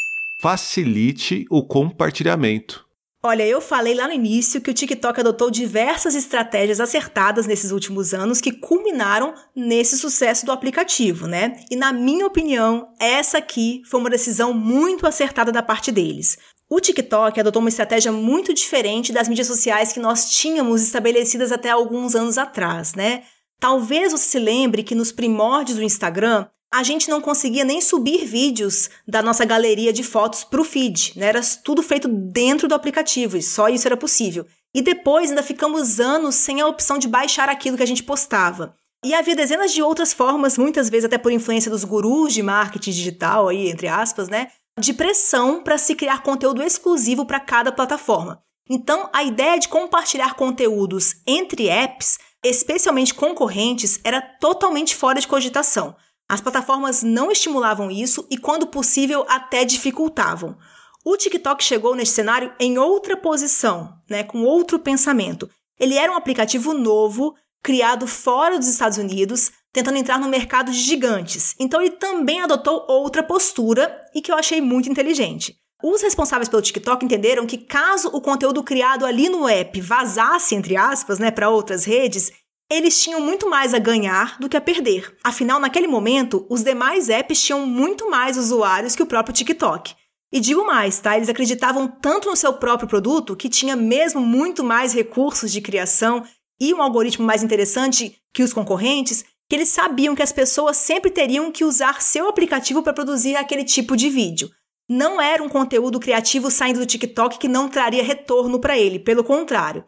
facilite 0.42 1.46
o 1.50 1.64
compartilhamento. 1.64 2.86
Olha, 3.22 3.46
eu 3.46 3.60
falei 3.60 3.94
lá 3.94 4.08
no 4.08 4.14
início 4.14 4.62
que 4.62 4.72
o 4.72 4.74
TikTok 4.74 5.20
adotou 5.20 5.52
diversas 5.52 6.16
estratégias 6.16 6.80
acertadas 6.80 7.46
nesses 7.46 7.72
últimos 7.72 8.14
anos 8.14 8.40
que 8.40 8.54
culminaram 8.54 9.34
nesse 9.54 9.98
sucesso 9.98 10.46
do 10.46 10.54
aplicativo, 10.54 11.28
né? 11.28 11.60
E 11.70 11.76
na 11.76 11.92
minha 11.92 12.26
opinião, 12.26 12.94
essa 12.98 13.38
aqui 13.38 13.82
foi 13.86 14.00
uma 14.00 14.10
decisão 14.10 14.54
muito 14.54 15.06
acertada 15.06 15.52
da 15.52 15.62
parte 15.62 15.92
deles. 15.92 16.38
O 16.70 16.80
TikTok 16.80 17.38
adotou 17.38 17.60
uma 17.60 17.68
estratégia 17.68 18.10
muito 18.10 18.54
diferente 18.54 19.12
das 19.12 19.28
mídias 19.28 19.48
sociais 19.48 19.92
que 19.92 20.00
nós 20.00 20.30
tínhamos 20.30 20.82
estabelecidas 20.82 21.52
até 21.52 21.72
alguns 21.72 22.16
anos 22.16 22.38
atrás, 22.38 22.94
né? 22.94 23.24
Talvez 23.60 24.14
você 24.14 24.24
se 24.24 24.40
lembre 24.40 24.82
que 24.82 24.96
nos 24.96 25.12
primórdios 25.12 25.78
do 25.78 25.84
Instagram, 25.84 26.48
a 26.74 26.84
gente 26.84 27.10
não 27.10 27.20
conseguia 27.22 27.64
nem 27.64 27.82
subir 27.82 28.26
vídeos 28.26 28.90
da 29.08 29.22
nossa 29.22 29.44
galeria 29.46 29.92
de 29.92 30.04
fotos 30.04 30.44
para 30.44 30.62
o 30.62 30.64
feed, 30.64 31.14
né? 31.16 31.28
Era 31.28 31.42
tudo 31.64 31.82
feito 31.82 32.08
dentro 32.08 32.68
do 32.68 32.76
aplicativo 32.76 33.38
e 33.38 33.42
só 33.42 33.70
isso 33.70 33.88
era 33.88 33.98
possível. 33.98 34.46
E 34.74 34.82
depois 34.82 35.30
ainda 35.30 35.42
ficamos 35.42 36.00
anos 36.00 36.36
sem 36.36 36.62
a 36.62 36.68
opção 36.68 36.98
de 36.98 37.08
baixar 37.08 37.50
aquilo 37.50 37.78
que 37.78 37.84
a 37.84 37.88
gente 37.88 38.04
postava. 38.04 38.76
E 39.04 39.14
havia 39.14 39.36
dezenas 39.36 39.72
de 39.72 39.82
outras 39.82 40.14
formas, 40.14 40.58
muitas 40.58 40.90
vezes 40.90 41.06
até 41.06 41.18
por 41.18 41.32
influência 41.32 41.72
dos 41.72 41.84
gurus 41.84 42.34
de 42.34 42.44
marketing 42.44 42.92
digital, 42.92 43.48
aí, 43.48 43.70
entre 43.70 43.88
aspas, 43.88 44.28
né? 44.28 44.50
de 44.80 44.94
pressão 44.94 45.62
para 45.62 45.78
se 45.78 45.94
criar 45.94 46.24
conteúdo 46.24 46.64
exclusivo 46.64 47.26
para 47.26 47.40
cada 47.40 47.72
plataforma. 47.72 48.42
Então, 48.70 49.10
a 49.12 49.24
ideia 49.24 49.58
de 49.60 49.68
compartilhar 49.68 50.36
conteúdos 50.36 51.16
entre 51.26 51.68
apps, 51.68 52.18
especialmente 52.44 53.14
concorrentes, 53.14 54.00
era 54.04 54.22
totalmente 54.22 54.96
fora 54.96 55.20
de 55.20 55.28
cogitação. 55.28 55.96
As 56.30 56.40
plataformas 56.40 57.02
não 57.02 57.32
estimulavam 57.32 57.90
isso 57.90 58.28
e, 58.30 58.38
quando 58.38 58.68
possível, 58.68 59.26
até 59.28 59.66
dificultavam. 59.66 60.56
O 61.04 61.18
TikTok 61.18 61.64
chegou 61.64 61.96
nesse 61.96 62.12
cenário 62.12 62.54
em 62.60 62.78
outra 62.78 63.18
posição, 63.18 63.96
né, 64.08 64.24
com 64.24 64.44
outro 64.44 64.78
pensamento. 64.78 65.50
Ele 65.80 65.96
era 65.96 66.12
um 66.12 66.16
aplicativo 66.16 66.72
novo, 66.74 67.34
criado 67.64 68.06
fora 68.06 68.60
dos 68.60 68.68
Estados 68.68 69.00
Unidos, 69.00 69.52
tentando 69.74 69.98
entrar 69.98 70.20
no 70.20 70.30
mercado 70.30 70.72
de 70.72 70.78
gigantes. 70.78 71.56
Então 71.60 71.82
ele 71.82 71.92
também 71.92 72.42
adotou 72.42 72.86
outra 72.88 73.24
postura 73.24 73.92
e 74.14 74.22
que 74.22 74.32
eu 74.32 74.38
achei 74.38 74.62
muito 74.62 74.90
inteligente. 74.90 75.56
Os 75.82 76.02
responsáveis 76.02 76.50
pelo 76.50 76.62
TikTok 76.62 77.06
entenderam 77.06 77.48
que 77.48 77.58
caso 77.58 78.10
o 78.10 78.22
conteúdo 78.22 78.62
criado 78.62 79.06
ali 79.06 79.30
no 79.30 79.48
app 79.48 79.80
vazasse, 79.82 80.54
entre 80.54 80.76
aspas, 80.76 81.18
né, 81.18 81.32
para 81.32 81.50
outras 81.50 81.86
redes, 81.86 82.32
eles 82.72 83.02
tinham 83.02 83.20
muito 83.20 83.50
mais 83.50 83.74
a 83.74 83.80
ganhar 83.80 84.38
do 84.40 84.48
que 84.48 84.56
a 84.56 84.62
perder. 84.62 85.16
Afinal, 85.24 85.60
naquele 85.60 85.88
momento, 85.88 86.46
os 86.50 86.64
demais 86.64 87.10
apps 87.10 87.42
tinham 87.42 87.66
muito 87.66 88.10
mais 88.10 88.38
usuários 88.38 88.96
que 88.96 89.02
o 89.02 89.08
próprio 89.08 89.34
TikTok. 89.34 89.96
E 90.32 90.40
digo 90.40 90.64
mais, 90.64 91.00
tá? 91.00 91.18
Eles 91.18 91.30
acreditavam 91.30 91.88
tanto 91.88 92.30
no 92.30 92.36
seu 92.36 92.54
próprio 92.54 92.88
produto 92.88 93.36
que 93.36 93.50
tinha 93.50 93.76
mesmo 93.76 94.22
muito 94.22 94.64
mais 94.64 94.94
recursos 94.94 95.52
de 95.52 95.60
criação 95.60 96.24
e 96.62 96.72
um 96.72 96.82
algoritmo 96.82 97.26
mais 97.26 97.42
interessante 97.42 98.16
que 98.32 98.44
os 98.44 98.54
concorrentes, 98.54 99.26
que 99.50 99.56
eles 99.56 99.70
sabiam 99.70 100.14
que 100.14 100.22
as 100.22 100.32
pessoas 100.32 100.78
sempre 100.78 101.10
teriam 101.10 101.52
que 101.52 101.66
usar 101.66 102.04
seu 102.04 102.30
aplicativo 102.30 102.84
para 102.84 102.94
produzir 102.94 103.36
aquele 103.36 103.64
tipo 103.64 103.98
de 103.98 104.10
vídeo. 104.10 104.52
Não 104.88 105.20
era 105.20 105.42
um 105.42 105.50
conteúdo 105.50 106.00
criativo 106.00 106.52
saindo 106.52 106.80
do 106.80 106.86
TikTok 106.86 107.40
que 107.40 107.48
não 107.48 107.68
traria 107.68 108.04
retorno 108.04 108.60
para 108.60 108.78
ele, 108.78 109.00
pelo 109.00 109.24
contrário. 109.24 109.84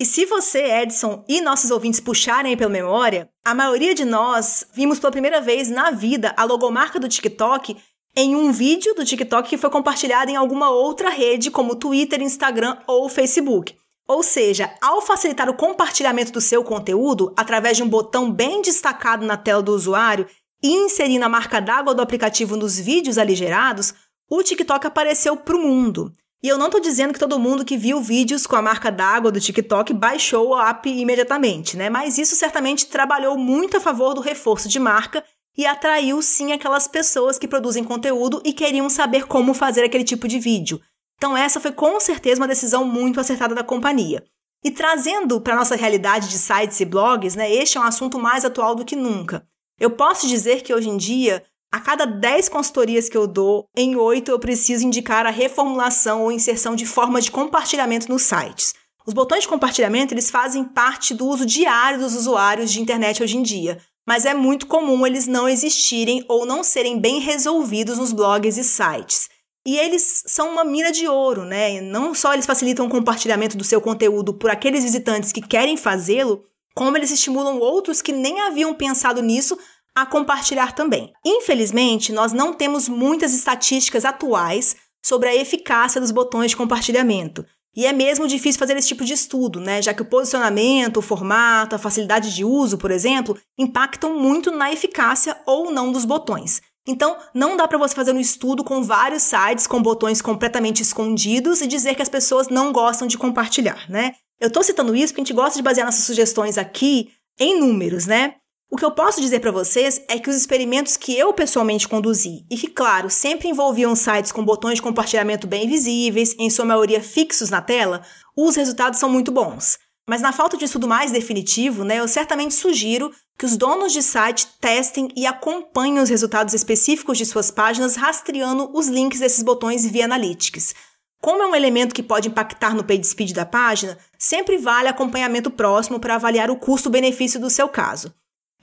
E 0.00 0.06
se 0.06 0.24
você, 0.26 0.62
Edson, 0.82 1.24
e 1.26 1.40
nossos 1.40 1.72
ouvintes 1.72 1.98
puxarem 1.98 2.56
pela 2.56 2.70
memória, 2.70 3.28
a 3.44 3.52
maioria 3.52 3.92
de 3.92 4.04
nós 4.04 4.64
vimos 4.72 5.00
pela 5.00 5.10
primeira 5.10 5.40
vez 5.40 5.68
na 5.68 5.90
vida 5.90 6.32
a 6.36 6.44
logomarca 6.44 7.00
do 7.00 7.08
TikTok 7.08 7.76
em 8.14 8.36
um 8.36 8.52
vídeo 8.52 8.94
do 8.94 9.04
TikTok 9.04 9.48
que 9.48 9.58
foi 9.58 9.68
compartilhado 9.70 10.30
em 10.30 10.36
alguma 10.36 10.70
outra 10.70 11.08
rede, 11.08 11.50
como 11.50 11.74
Twitter, 11.74 12.22
Instagram 12.22 12.78
ou 12.86 13.08
Facebook. 13.08 13.74
Ou 14.06 14.22
seja, 14.22 14.72
ao 14.80 15.02
facilitar 15.02 15.50
o 15.50 15.54
compartilhamento 15.54 16.30
do 16.30 16.40
seu 16.40 16.62
conteúdo 16.62 17.34
através 17.36 17.76
de 17.76 17.82
um 17.82 17.88
botão 17.88 18.30
bem 18.30 18.62
destacado 18.62 19.26
na 19.26 19.36
tela 19.36 19.62
do 19.62 19.72
usuário 19.72 20.28
e 20.62 20.68
inserindo 20.68 21.24
a 21.24 21.28
marca 21.28 21.60
d'água 21.60 21.92
do 21.92 22.02
aplicativo 22.02 22.56
nos 22.56 22.78
vídeos 22.78 23.18
ali 23.18 23.34
gerados, 23.34 23.94
o 24.30 24.44
TikTok 24.44 24.86
apareceu 24.86 25.36
para 25.36 25.56
o 25.56 25.60
mundo. 25.60 26.12
E 26.42 26.48
eu 26.48 26.56
não 26.56 26.66
estou 26.66 26.80
dizendo 26.80 27.12
que 27.12 27.18
todo 27.18 27.38
mundo 27.38 27.64
que 27.64 27.76
viu 27.76 28.00
vídeos 28.00 28.46
com 28.46 28.54
a 28.54 28.62
marca 28.62 28.92
d'água 28.92 29.32
do 29.32 29.40
TikTok 29.40 29.92
baixou 29.92 30.50
o 30.50 30.60
app 30.60 30.88
imediatamente, 30.88 31.76
né? 31.76 31.90
Mas 31.90 32.16
isso 32.16 32.36
certamente 32.36 32.86
trabalhou 32.86 33.36
muito 33.36 33.76
a 33.76 33.80
favor 33.80 34.14
do 34.14 34.20
reforço 34.20 34.68
de 34.68 34.78
marca 34.78 35.24
e 35.56 35.66
atraiu 35.66 36.22
sim 36.22 36.52
aquelas 36.52 36.86
pessoas 36.86 37.36
que 37.36 37.48
produzem 37.48 37.82
conteúdo 37.82 38.40
e 38.44 38.52
queriam 38.52 38.88
saber 38.88 39.26
como 39.26 39.52
fazer 39.52 39.82
aquele 39.82 40.04
tipo 40.04 40.28
de 40.28 40.38
vídeo. 40.38 40.80
Então, 41.16 41.36
essa 41.36 41.58
foi 41.58 41.72
com 41.72 41.98
certeza 41.98 42.40
uma 42.40 42.46
decisão 42.46 42.84
muito 42.84 43.18
acertada 43.18 43.52
da 43.52 43.64
companhia. 43.64 44.24
E 44.62 44.70
trazendo 44.70 45.40
para 45.40 45.56
nossa 45.56 45.74
realidade 45.74 46.28
de 46.28 46.38
sites 46.38 46.78
e 46.78 46.84
blogs, 46.84 47.34
né, 47.34 47.52
este 47.52 47.76
é 47.76 47.80
um 47.80 47.84
assunto 47.84 48.20
mais 48.20 48.44
atual 48.44 48.76
do 48.76 48.84
que 48.84 48.94
nunca. 48.94 49.44
Eu 49.80 49.90
posso 49.90 50.28
dizer 50.28 50.62
que 50.62 50.72
hoje 50.72 50.88
em 50.88 50.96
dia, 50.96 51.42
a 51.70 51.80
cada 51.80 52.06
10 52.06 52.48
consultorias 52.48 53.08
que 53.08 53.16
eu 53.16 53.26
dou, 53.26 53.68
em 53.76 53.94
8 53.94 54.30
eu 54.30 54.38
preciso 54.38 54.86
indicar 54.86 55.26
a 55.26 55.30
reformulação 55.30 56.22
ou 56.22 56.32
inserção 56.32 56.74
de 56.74 56.86
forma 56.86 57.20
de 57.20 57.30
compartilhamento 57.30 58.08
nos 58.08 58.22
sites. 58.22 58.74
Os 59.06 59.14
botões 59.14 59.42
de 59.42 59.48
compartilhamento 59.48 60.14
eles 60.14 60.30
fazem 60.30 60.64
parte 60.64 61.14
do 61.14 61.26
uso 61.26 61.44
diário 61.44 61.98
dos 61.98 62.14
usuários 62.14 62.72
de 62.72 62.80
internet 62.80 63.22
hoje 63.22 63.36
em 63.36 63.42
dia, 63.42 63.78
mas 64.06 64.24
é 64.24 64.32
muito 64.32 64.66
comum 64.66 65.06
eles 65.06 65.26
não 65.26 65.48
existirem 65.48 66.24
ou 66.28 66.46
não 66.46 66.64
serem 66.64 66.98
bem 66.98 67.20
resolvidos 67.20 67.98
nos 67.98 68.12
blogs 68.12 68.56
e 68.56 68.64
sites. 68.64 69.28
E 69.66 69.76
eles 69.76 70.22
são 70.26 70.50
uma 70.50 70.64
mina 70.64 70.90
de 70.90 71.06
ouro, 71.06 71.44
né? 71.44 71.80
Não 71.82 72.14
só 72.14 72.32
eles 72.32 72.46
facilitam 72.46 72.86
o 72.86 72.90
compartilhamento 72.90 73.56
do 73.56 73.64
seu 73.64 73.82
conteúdo 73.82 74.32
por 74.32 74.50
aqueles 74.50 74.82
visitantes 74.82 75.32
que 75.32 75.42
querem 75.42 75.76
fazê-lo, 75.76 76.42
como 76.74 76.96
eles 76.96 77.10
estimulam 77.10 77.58
outros 77.58 78.00
que 78.00 78.12
nem 78.12 78.40
haviam 78.40 78.72
pensado 78.72 79.20
nisso 79.20 79.58
a 80.02 80.06
compartilhar 80.06 80.72
também. 80.72 81.12
Infelizmente, 81.24 82.12
nós 82.12 82.32
não 82.32 82.52
temos 82.52 82.88
muitas 82.88 83.34
estatísticas 83.34 84.04
atuais 84.04 84.76
sobre 85.04 85.28
a 85.28 85.34
eficácia 85.34 86.00
dos 86.00 86.10
botões 86.10 86.50
de 86.50 86.56
compartilhamento. 86.56 87.44
E 87.76 87.86
é 87.86 87.92
mesmo 87.92 88.26
difícil 88.26 88.58
fazer 88.58 88.76
esse 88.76 88.88
tipo 88.88 89.04
de 89.04 89.12
estudo, 89.12 89.60
né? 89.60 89.80
Já 89.80 89.94
que 89.94 90.02
o 90.02 90.08
posicionamento, 90.08 90.96
o 90.96 91.02
formato, 91.02 91.76
a 91.76 91.78
facilidade 91.78 92.34
de 92.34 92.44
uso, 92.44 92.76
por 92.76 92.90
exemplo, 92.90 93.38
impactam 93.56 94.18
muito 94.18 94.50
na 94.50 94.72
eficácia 94.72 95.40
ou 95.46 95.70
não 95.70 95.92
dos 95.92 96.04
botões. 96.04 96.60
Então, 96.86 97.16
não 97.34 97.56
dá 97.56 97.68
para 97.68 97.78
você 97.78 97.94
fazer 97.94 98.12
um 98.12 98.18
estudo 98.18 98.64
com 98.64 98.82
vários 98.82 99.22
sites 99.22 99.66
com 99.66 99.80
botões 99.80 100.22
completamente 100.22 100.82
escondidos 100.82 101.60
e 101.60 101.66
dizer 101.66 101.94
que 101.94 102.02
as 102.02 102.08
pessoas 102.08 102.48
não 102.48 102.72
gostam 102.72 103.06
de 103.06 103.18
compartilhar, 103.18 103.88
né? 103.88 104.14
Eu 104.40 104.50
tô 104.50 104.62
citando 104.62 104.96
isso 104.96 105.12
porque 105.12 105.20
a 105.20 105.24
gente 105.24 105.36
gosta 105.36 105.56
de 105.56 105.62
basear 105.62 105.86
nossas 105.86 106.04
sugestões 106.04 106.56
aqui 106.56 107.10
em 107.38 107.60
números, 107.60 108.06
né? 108.06 108.36
O 108.70 108.76
que 108.76 108.84
eu 108.84 108.90
posso 108.90 109.18
dizer 109.18 109.40
para 109.40 109.50
vocês 109.50 110.02
é 110.08 110.18
que 110.18 110.28
os 110.28 110.36
experimentos 110.36 110.94
que 110.94 111.16
eu 111.16 111.32
pessoalmente 111.32 111.88
conduzi 111.88 112.44
e 112.50 112.56
que, 112.56 112.68
claro, 112.68 113.08
sempre 113.08 113.48
envolviam 113.48 113.96
sites 113.96 114.30
com 114.30 114.44
botões 114.44 114.74
de 114.74 114.82
compartilhamento 114.82 115.46
bem 115.46 115.66
visíveis, 115.66 116.36
em 116.38 116.50
sua 116.50 116.66
maioria 116.66 117.02
fixos 117.02 117.48
na 117.48 117.62
tela, 117.62 118.02
os 118.36 118.56
resultados 118.56 118.98
são 118.98 119.08
muito 119.08 119.32
bons. 119.32 119.78
Mas 120.06 120.20
na 120.20 120.32
falta 120.32 120.58
de 120.58 120.66
estudo 120.66 120.86
mais 120.86 121.10
definitivo, 121.10 121.82
né, 121.82 122.00
eu 122.00 122.06
certamente 122.06 122.52
sugiro 122.52 123.10
que 123.38 123.46
os 123.46 123.56
donos 123.56 123.90
de 123.90 124.02
site 124.02 124.46
testem 124.60 125.08
e 125.16 125.26
acompanhem 125.26 126.00
os 126.00 126.10
resultados 126.10 126.52
específicos 126.52 127.16
de 127.16 127.24
suas 127.24 127.50
páginas 127.50 127.96
rastreando 127.96 128.70
os 128.74 128.86
links 128.86 129.20
desses 129.20 129.42
botões 129.42 129.86
via 129.86 130.04
Analytics. 130.04 130.74
Como 131.22 131.42
é 131.42 131.46
um 131.46 131.54
elemento 131.54 131.94
que 131.94 132.02
pode 132.02 132.28
impactar 132.28 132.74
no 132.74 132.84
page 132.84 133.04
speed 133.04 133.32
da 133.32 133.46
página, 133.46 133.96
sempre 134.18 134.58
vale 134.58 134.88
acompanhamento 134.88 135.50
próximo 135.50 135.98
para 135.98 136.16
avaliar 136.16 136.50
o 136.50 136.56
custo-benefício 136.56 137.40
do 137.40 137.48
seu 137.48 137.66
caso. 137.66 138.12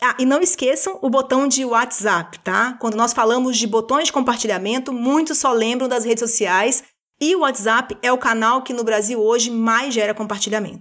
Ah, 0.02 0.16
e 0.20 0.26
não 0.26 0.42
esqueçam 0.42 1.00
o 1.02 1.10
botão 1.10 1.48
de 1.48 1.64
WhatsApp, 1.64 2.40
tá? 2.40 2.74
Quando 2.74 2.96
nós 2.96 3.14
falamos 3.14 3.58
de 3.58 3.66
botões 3.66 4.06
de 4.06 4.14
compartilhamento, 4.14 4.92
muitos 4.92 5.38
só 5.38 5.54
lembram 5.54 5.88
das 5.88 6.04
redes 6.04 6.20
sociais 6.20 6.84
e 7.20 7.36
o 7.36 7.40
WhatsApp 7.40 7.98
é 8.02 8.12
o 8.12 8.18
canal 8.18 8.62
que 8.62 8.74
no 8.74 8.84
Brasil 8.84 9.22
hoje 9.22 9.50
mais 9.50 9.94
gera 9.94 10.14
compartilhamento. 10.14 10.80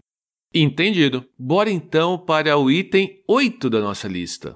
Entendido. 0.53 1.25
Bora 1.39 1.71
então 1.71 2.19
para 2.19 2.57
o 2.57 2.71
item 2.71 3.23
8 3.29 3.71
da 3.71 3.81
nossa 3.81 4.09
lista. 4.09 4.53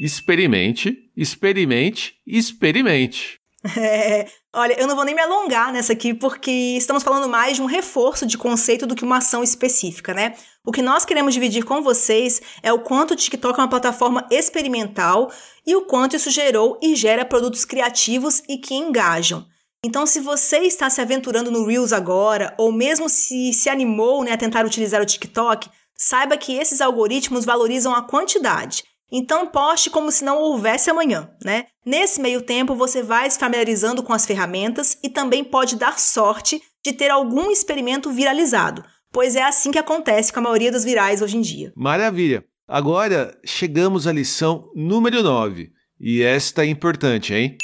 Experimente, 0.00 1.10
experimente, 1.16 2.14
experimente. 2.26 3.41
É, 3.76 4.26
olha, 4.52 4.78
eu 4.78 4.88
não 4.88 4.96
vou 4.96 5.04
nem 5.04 5.14
me 5.14 5.20
alongar 5.20 5.72
nessa 5.72 5.92
aqui, 5.92 6.12
porque 6.12 6.50
estamos 6.50 7.02
falando 7.02 7.28
mais 7.28 7.56
de 7.56 7.62
um 7.62 7.66
reforço 7.66 8.26
de 8.26 8.36
conceito 8.36 8.86
do 8.86 8.96
que 8.96 9.04
uma 9.04 9.18
ação 9.18 9.42
específica, 9.42 10.12
né? 10.12 10.34
O 10.66 10.72
que 10.72 10.82
nós 10.82 11.04
queremos 11.04 11.32
dividir 11.32 11.64
com 11.64 11.80
vocês 11.80 12.42
é 12.62 12.72
o 12.72 12.80
quanto 12.80 13.12
o 13.12 13.16
TikTok 13.16 13.58
é 13.58 13.62
uma 13.62 13.70
plataforma 13.70 14.26
experimental 14.30 15.30
e 15.66 15.76
o 15.76 15.82
quanto 15.82 16.16
isso 16.16 16.30
gerou 16.30 16.78
e 16.82 16.96
gera 16.96 17.24
produtos 17.24 17.64
criativos 17.64 18.42
e 18.48 18.58
que 18.58 18.74
engajam. 18.74 19.46
Então, 19.84 20.06
se 20.06 20.20
você 20.20 20.58
está 20.58 20.88
se 20.90 21.00
aventurando 21.00 21.50
no 21.50 21.66
Reels 21.66 21.92
agora, 21.92 22.54
ou 22.58 22.70
mesmo 22.72 23.08
se 23.08 23.52
se 23.52 23.68
animou 23.68 24.22
né, 24.22 24.32
a 24.32 24.36
tentar 24.36 24.64
utilizar 24.64 25.00
o 25.02 25.06
TikTok, 25.06 25.68
saiba 25.96 26.36
que 26.36 26.56
esses 26.56 26.80
algoritmos 26.80 27.44
valorizam 27.44 27.94
a 27.94 28.02
quantidade. 28.02 28.84
Então 29.12 29.46
poste 29.46 29.90
como 29.90 30.10
se 30.10 30.24
não 30.24 30.38
houvesse 30.38 30.88
amanhã, 30.88 31.28
né? 31.44 31.66
Nesse 31.84 32.18
meio 32.18 32.40
tempo 32.40 32.74
você 32.74 33.02
vai 33.02 33.30
se 33.30 33.38
familiarizando 33.38 34.02
com 34.02 34.14
as 34.14 34.24
ferramentas 34.24 34.96
e 35.04 35.10
também 35.10 35.44
pode 35.44 35.76
dar 35.76 35.98
sorte 35.98 36.62
de 36.82 36.94
ter 36.94 37.10
algum 37.10 37.50
experimento 37.50 38.10
viralizado, 38.10 38.82
pois 39.12 39.36
é 39.36 39.42
assim 39.42 39.70
que 39.70 39.78
acontece 39.78 40.32
com 40.32 40.38
a 40.40 40.42
maioria 40.42 40.72
dos 40.72 40.82
virais 40.82 41.20
hoje 41.20 41.36
em 41.36 41.42
dia. 41.42 41.72
Maravilha! 41.76 42.42
Agora 42.66 43.38
chegamos 43.44 44.06
à 44.06 44.12
lição 44.12 44.70
número 44.74 45.22
9, 45.22 45.70
e 46.00 46.22
esta 46.22 46.64
é 46.64 46.66
importante, 46.66 47.34
hein? 47.34 47.56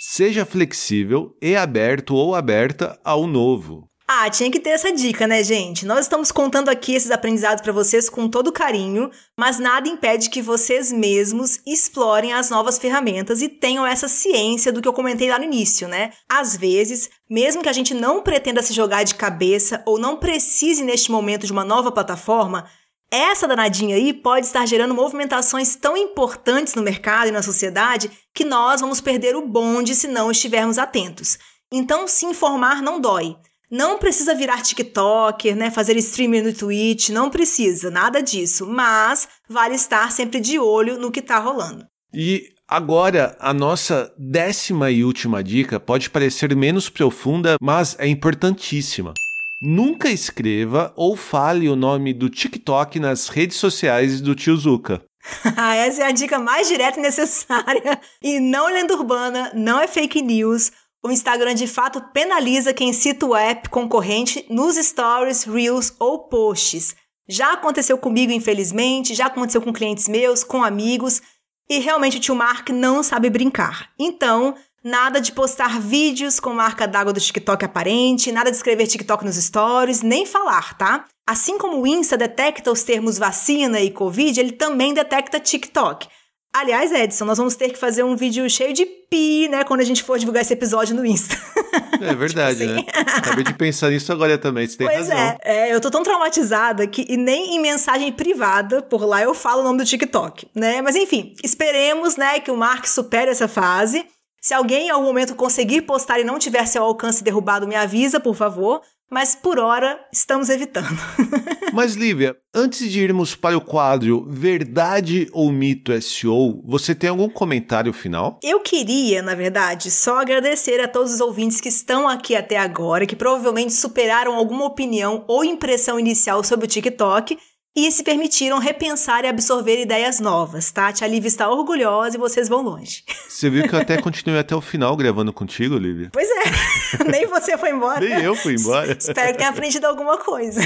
Seja 0.00 0.44
flexível 0.44 1.36
e 1.40 1.54
aberto 1.54 2.14
ou 2.14 2.34
aberta 2.34 2.98
ao 3.04 3.26
novo. 3.26 3.87
Ah, 4.10 4.30
tinha 4.30 4.50
que 4.50 4.58
ter 4.58 4.70
essa 4.70 4.90
dica, 4.90 5.26
né, 5.26 5.44
gente? 5.44 5.84
Nós 5.84 6.00
estamos 6.00 6.32
contando 6.32 6.70
aqui 6.70 6.94
esses 6.94 7.10
aprendizados 7.10 7.60
para 7.60 7.74
vocês 7.74 8.08
com 8.08 8.26
todo 8.26 8.50
carinho, 8.50 9.10
mas 9.38 9.58
nada 9.58 9.86
impede 9.86 10.30
que 10.30 10.40
vocês 10.40 10.90
mesmos 10.90 11.60
explorem 11.66 12.32
as 12.32 12.48
novas 12.48 12.78
ferramentas 12.78 13.42
e 13.42 13.50
tenham 13.50 13.86
essa 13.86 14.08
ciência 14.08 14.72
do 14.72 14.80
que 14.80 14.88
eu 14.88 14.94
comentei 14.94 15.28
lá 15.28 15.38
no 15.38 15.44
início, 15.44 15.86
né? 15.86 16.10
Às 16.26 16.56
vezes, 16.56 17.10
mesmo 17.28 17.62
que 17.62 17.68
a 17.68 17.72
gente 17.72 17.92
não 17.92 18.22
pretenda 18.22 18.62
se 18.62 18.72
jogar 18.72 19.02
de 19.02 19.14
cabeça 19.14 19.82
ou 19.84 19.98
não 19.98 20.16
precise 20.16 20.82
neste 20.82 21.12
momento 21.12 21.44
de 21.44 21.52
uma 21.52 21.62
nova 21.62 21.92
plataforma, 21.92 22.64
essa 23.10 23.46
danadinha 23.46 23.96
aí 23.96 24.14
pode 24.14 24.46
estar 24.46 24.64
gerando 24.64 24.94
movimentações 24.94 25.76
tão 25.76 25.98
importantes 25.98 26.74
no 26.74 26.82
mercado 26.82 27.28
e 27.28 27.32
na 27.32 27.42
sociedade 27.42 28.10
que 28.34 28.46
nós 28.46 28.80
vamos 28.80 29.02
perder 29.02 29.36
o 29.36 29.46
bonde 29.46 29.94
se 29.94 30.08
não 30.08 30.30
estivermos 30.30 30.78
atentos. 30.78 31.36
Então, 31.70 32.08
se 32.08 32.24
informar 32.24 32.80
não 32.80 32.98
dói. 32.98 33.36
Não 33.70 33.98
precisa 33.98 34.34
virar 34.34 34.62
TikToker, 34.62 35.54
né? 35.54 35.70
Fazer 35.70 35.96
streaming 35.96 36.42
no 36.42 36.54
Twitch, 36.54 37.10
não 37.10 37.28
precisa, 37.28 37.90
nada 37.90 38.22
disso. 38.22 38.66
Mas 38.66 39.28
vale 39.48 39.74
estar 39.74 40.10
sempre 40.10 40.40
de 40.40 40.58
olho 40.58 40.98
no 40.98 41.10
que 41.10 41.20
tá 41.20 41.38
rolando. 41.38 41.86
E 42.12 42.48
agora, 42.66 43.36
a 43.38 43.52
nossa 43.52 44.12
décima 44.16 44.90
e 44.90 45.04
última 45.04 45.44
dica 45.44 45.78
pode 45.78 46.08
parecer 46.08 46.56
menos 46.56 46.88
profunda, 46.88 47.56
mas 47.60 47.94
é 47.98 48.06
importantíssima. 48.06 49.12
Nunca 49.60 50.08
escreva 50.08 50.92
ou 50.96 51.14
fale 51.14 51.68
o 51.68 51.76
nome 51.76 52.14
do 52.14 52.30
TikTok 52.30 52.98
nas 52.98 53.28
redes 53.28 53.58
sociais 53.58 54.20
do 54.20 54.34
tio 54.34 54.56
Zuka. 54.56 55.02
Essa 55.44 56.04
é 56.04 56.06
a 56.06 56.10
dica 56.10 56.38
mais 56.38 56.68
direta 56.68 56.98
e 56.98 57.02
necessária. 57.02 58.00
E 58.22 58.40
não 58.40 58.68
é 58.68 58.72
lenda 58.72 58.94
urbana, 58.94 59.52
não 59.54 59.78
é 59.78 59.86
fake 59.86 60.22
news 60.22 60.72
o 61.02 61.10
Instagram 61.10 61.54
de 61.54 61.66
fato 61.66 62.00
penaliza 62.12 62.74
quem 62.74 62.92
cita 62.92 63.26
o 63.26 63.36
app 63.36 63.68
concorrente 63.68 64.44
nos 64.50 64.76
stories, 64.76 65.44
reels 65.44 65.94
ou 65.98 66.28
posts. 66.28 66.96
Já 67.28 67.52
aconteceu 67.52 67.98
comigo, 67.98 68.32
infelizmente, 68.32 69.14
já 69.14 69.26
aconteceu 69.26 69.60
com 69.60 69.72
clientes 69.72 70.08
meus, 70.08 70.42
com 70.42 70.62
amigos, 70.62 71.20
e 71.68 71.78
realmente 71.78 72.16
o 72.16 72.20
tio 72.20 72.34
Mark 72.34 72.70
não 72.70 73.02
sabe 73.02 73.28
brincar. 73.28 73.90
Então, 73.98 74.54
nada 74.82 75.20
de 75.20 75.32
postar 75.32 75.78
vídeos 75.80 76.40
com 76.40 76.54
marca 76.54 76.88
d'água 76.88 77.12
do 77.12 77.20
TikTok 77.20 77.64
aparente, 77.64 78.32
nada 78.32 78.50
de 78.50 78.56
escrever 78.56 78.86
TikTok 78.86 79.24
nos 79.24 79.36
stories, 79.36 80.00
nem 80.00 80.24
falar, 80.24 80.76
tá? 80.78 81.04
Assim 81.28 81.58
como 81.58 81.82
o 81.82 81.86
Insta 81.86 82.16
detecta 82.16 82.72
os 82.72 82.82
termos 82.82 83.18
vacina 83.18 83.80
e 83.80 83.90
Covid, 83.90 84.40
ele 84.40 84.52
também 84.52 84.94
detecta 84.94 85.38
TikTok. 85.38 86.08
Aliás, 86.54 86.90
Edson, 86.90 87.24
nós 87.24 87.38
vamos 87.38 87.54
ter 87.54 87.70
que 87.70 87.78
fazer 87.78 88.02
um 88.02 88.16
vídeo 88.16 88.48
cheio 88.48 88.72
de 88.72 88.84
pi, 88.84 89.48
né, 89.48 89.64
quando 89.64 89.80
a 89.80 89.84
gente 89.84 90.02
for 90.02 90.18
divulgar 90.18 90.42
esse 90.42 90.52
episódio 90.52 90.94
no 90.94 91.04
Insta. 91.04 91.36
É 92.00 92.14
verdade, 92.14 92.60
tipo 92.60 92.70
assim. 92.70 92.80
né? 92.80 92.92
Acabei 93.16 93.42
de 93.42 93.54
pensar 93.54 93.90
nisso 93.90 94.12
agora 94.12 94.38
também, 94.38 94.68
você 94.68 94.76
tem 94.76 94.86
pois 94.86 95.08
razão. 95.08 95.18
É, 95.18 95.38
é, 95.42 95.74
eu 95.74 95.80
tô 95.80 95.90
tão 95.90 96.04
traumatizada 96.04 96.86
que 96.86 97.04
e 97.08 97.16
nem 97.16 97.56
em 97.56 97.60
mensagem 97.60 98.12
privada 98.12 98.80
por 98.80 99.04
lá 99.04 99.20
eu 99.20 99.34
falo 99.34 99.62
o 99.62 99.64
nome 99.64 99.78
do 99.78 99.84
TikTok, 99.84 100.46
né? 100.54 100.80
Mas 100.80 100.94
enfim, 100.94 101.34
esperemos, 101.42 102.16
né, 102.16 102.38
que 102.38 102.52
o 102.52 102.56
Mark 102.56 102.86
supere 102.86 103.32
essa 103.32 103.48
fase. 103.48 104.06
Se 104.40 104.54
alguém 104.54 104.86
em 104.86 104.90
algum 104.90 105.06
momento 105.06 105.34
conseguir 105.34 105.82
postar 105.82 106.20
e 106.20 106.24
não 106.24 106.38
tiver 106.38 106.64
seu 106.66 106.84
alcance 106.84 107.24
derrubado, 107.24 107.66
me 107.66 107.74
avisa, 107.74 108.20
por 108.20 108.36
favor 108.36 108.80
mas 109.10 109.34
por 109.34 109.58
hora 109.58 109.98
estamos 110.12 110.48
evitando. 110.48 110.98
mas 111.72 111.94
Lívia, 111.94 112.36
antes 112.54 112.90
de 112.90 113.00
irmos 113.00 113.34
para 113.34 113.56
o 113.56 113.60
quadro 113.60 114.26
Verdade 114.28 115.28
ou 115.32 115.50
Mito 115.50 115.92
SEO, 116.00 116.62
você 116.66 116.94
tem 116.94 117.10
algum 117.10 117.28
comentário 117.28 117.92
final? 117.92 118.38
Eu 118.42 118.60
queria, 118.60 119.22
na 119.22 119.34
verdade, 119.34 119.90
só 119.90 120.20
agradecer 120.20 120.80
a 120.80 120.88
todos 120.88 121.14
os 121.14 121.20
ouvintes 121.20 121.60
que 121.60 121.68
estão 121.68 122.08
aqui 122.08 122.36
até 122.36 122.58
agora, 122.58 123.06
que 123.06 123.16
provavelmente 123.16 123.72
superaram 123.72 124.34
alguma 124.34 124.64
opinião 124.64 125.24
ou 125.26 125.44
impressão 125.44 125.98
inicial 125.98 126.44
sobre 126.44 126.66
o 126.66 126.68
TikTok 126.68 127.38
e 127.76 127.90
se 127.92 128.02
permitiram 128.02 128.58
repensar 128.58 129.24
e 129.24 129.28
absorver 129.28 129.80
ideias 129.80 130.20
novas, 130.20 130.70
tá? 130.70 130.92
Tia 130.92 131.06
Lívia 131.06 131.28
está 131.28 131.48
orgulhosa 131.48 132.16
e 132.16 132.20
vocês 132.20 132.48
vão 132.48 132.62
longe. 132.62 133.04
Você 133.28 133.48
viu 133.48 133.68
que 133.68 133.74
eu 133.74 133.78
até 133.78 134.00
continuei 134.00 134.40
até 134.40 134.54
o 134.54 134.60
final 134.60 134.96
gravando 134.96 135.32
contigo, 135.32 135.76
Lívia? 135.76 136.10
Pois 136.12 136.28
é, 136.28 137.04
nem 137.10 137.26
você 137.26 137.56
foi 137.56 137.70
embora. 137.70 138.00
Nem 138.00 138.22
eu 138.22 138.34
fui 138.34 138.54
embora. 138.54 138.96
Espero 138.98 139.32
que 139.32 139.38
tenha 139.38 139.50
aprendido 139.50 139.86
alguma 139.86 140.18
coisa. 140.18 140.60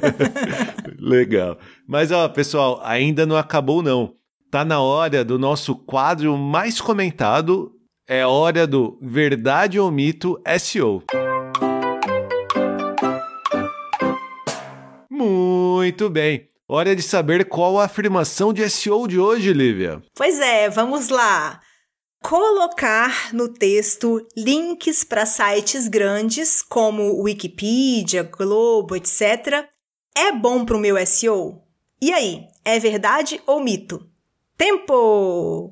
Legal. 0.98 1.56
Mas 1.86 2.10
ó, 2.10 2.28
pessoal, 2.28 2.80
ainda 2.84 3.24
não 3.24 3.36
acabou 3.36 3.82
não. 3.82 4.14
Tá 4.50 4.64
na 4.64 4.80
hora 4.80 5.24
do 5.24 5.38
nosso 5.38 5.74
quadro 5.74 6.36
mais 6.36 6.80
comentado, 6.80 7.72
é 8.08 8.26
hora 8.26 8.66
do 8.66 8.98
Verdade 9.00 9.78
ou 9.78 9.90
Mito 9.90 10.40
SEO. 10.58 11.02
Muito 15.10 15.47
bem. 16.10 16.48
Hora 16.68 16.94
de 16.94 17.02
saber 17.02 17.46
qual 17.46 17.78
a 17.78 17.84
afirmação 17.84 18.52
de 18.52 18.68
SEO 18.68 19.08
de 19.08 19.18
hoje, 19.18 19.52
Lívia. 19.52 20.02
Pois 20.14 20.38
é, 20.38 20.68
vamos 20.68 21.08
lá. 21.08 21.60
Colocar 22.22 23.32
no 23.32 23.48
texto 23.48 24.26
links 24.36 25.04
para 25.04 25.24
sites 25.24 25.88
grandes 25.88 26.62
como 26.62 27.22
Wikipedia, 27.22 28.22
Globo, 28.24 28.96
etc. 28.96 29.66
é 30.16 30.32
bom 30.32 30.64
para 30.64 30.76
o 30.76 30.80
meu 30.80 30.96
SEO? 31.06 31.62
E 32.02 32.12
aí, 32.12 32.46
é 32.64 32.78
verdade 32.78 33.40
ou 33.46 33.60
mito? 33.60 34.06
Tempo! 34.56 35.70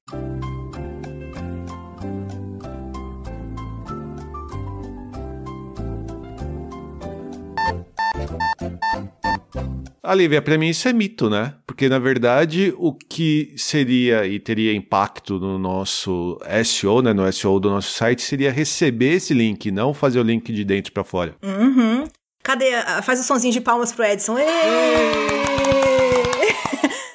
A 10.07 10.15
Lívia, 10.15 10.41
para 10.41 10.57
mim 10.57 10.69
isso 10.69 10.87
é 10.87 10.93
mito, 10.93 11.29
né? 11.29 11.55
Porque 11.67 11.89
na 11.89 11.99
verdade 11.99 12.73
o 12.79 12.95
que 12.95 13.53
seria 13.57 14.25
e 14.25 14.39
teria 14.39 14.73
impacto 14.73 15.41
no 15.41 15.59
nosso 15.59 16.39
SEO, 16.65 17.03
né, 17.03 17.13
no 17.13 17.31
SEO 17.33 17.59
do 17.59 17.69
nosso 17.71 17.91
site, 17.91 18.23
seria 18.23 18.53
receber 18.53 19.15
esse 19.15 19.35
link, 19.35 19.73
não 19.73 19.93
fazer 19.93 20.21
o 20.21 20.23
link 20.23 20.53
de 20.53 20.65
dentro 20.65 20.93
para 20.93 21.03
fora. 21.03 21.35
Uhum. 21.43 22.05
Cadê? 22.41 22.71
Faz 23.03 23.19
o 23.19 23.25
sonzinho 23.25 23.53
de 23.53 23.61
palmas 23.61 23.93
pro 23.93 24.05
Edson. 24.05 24.37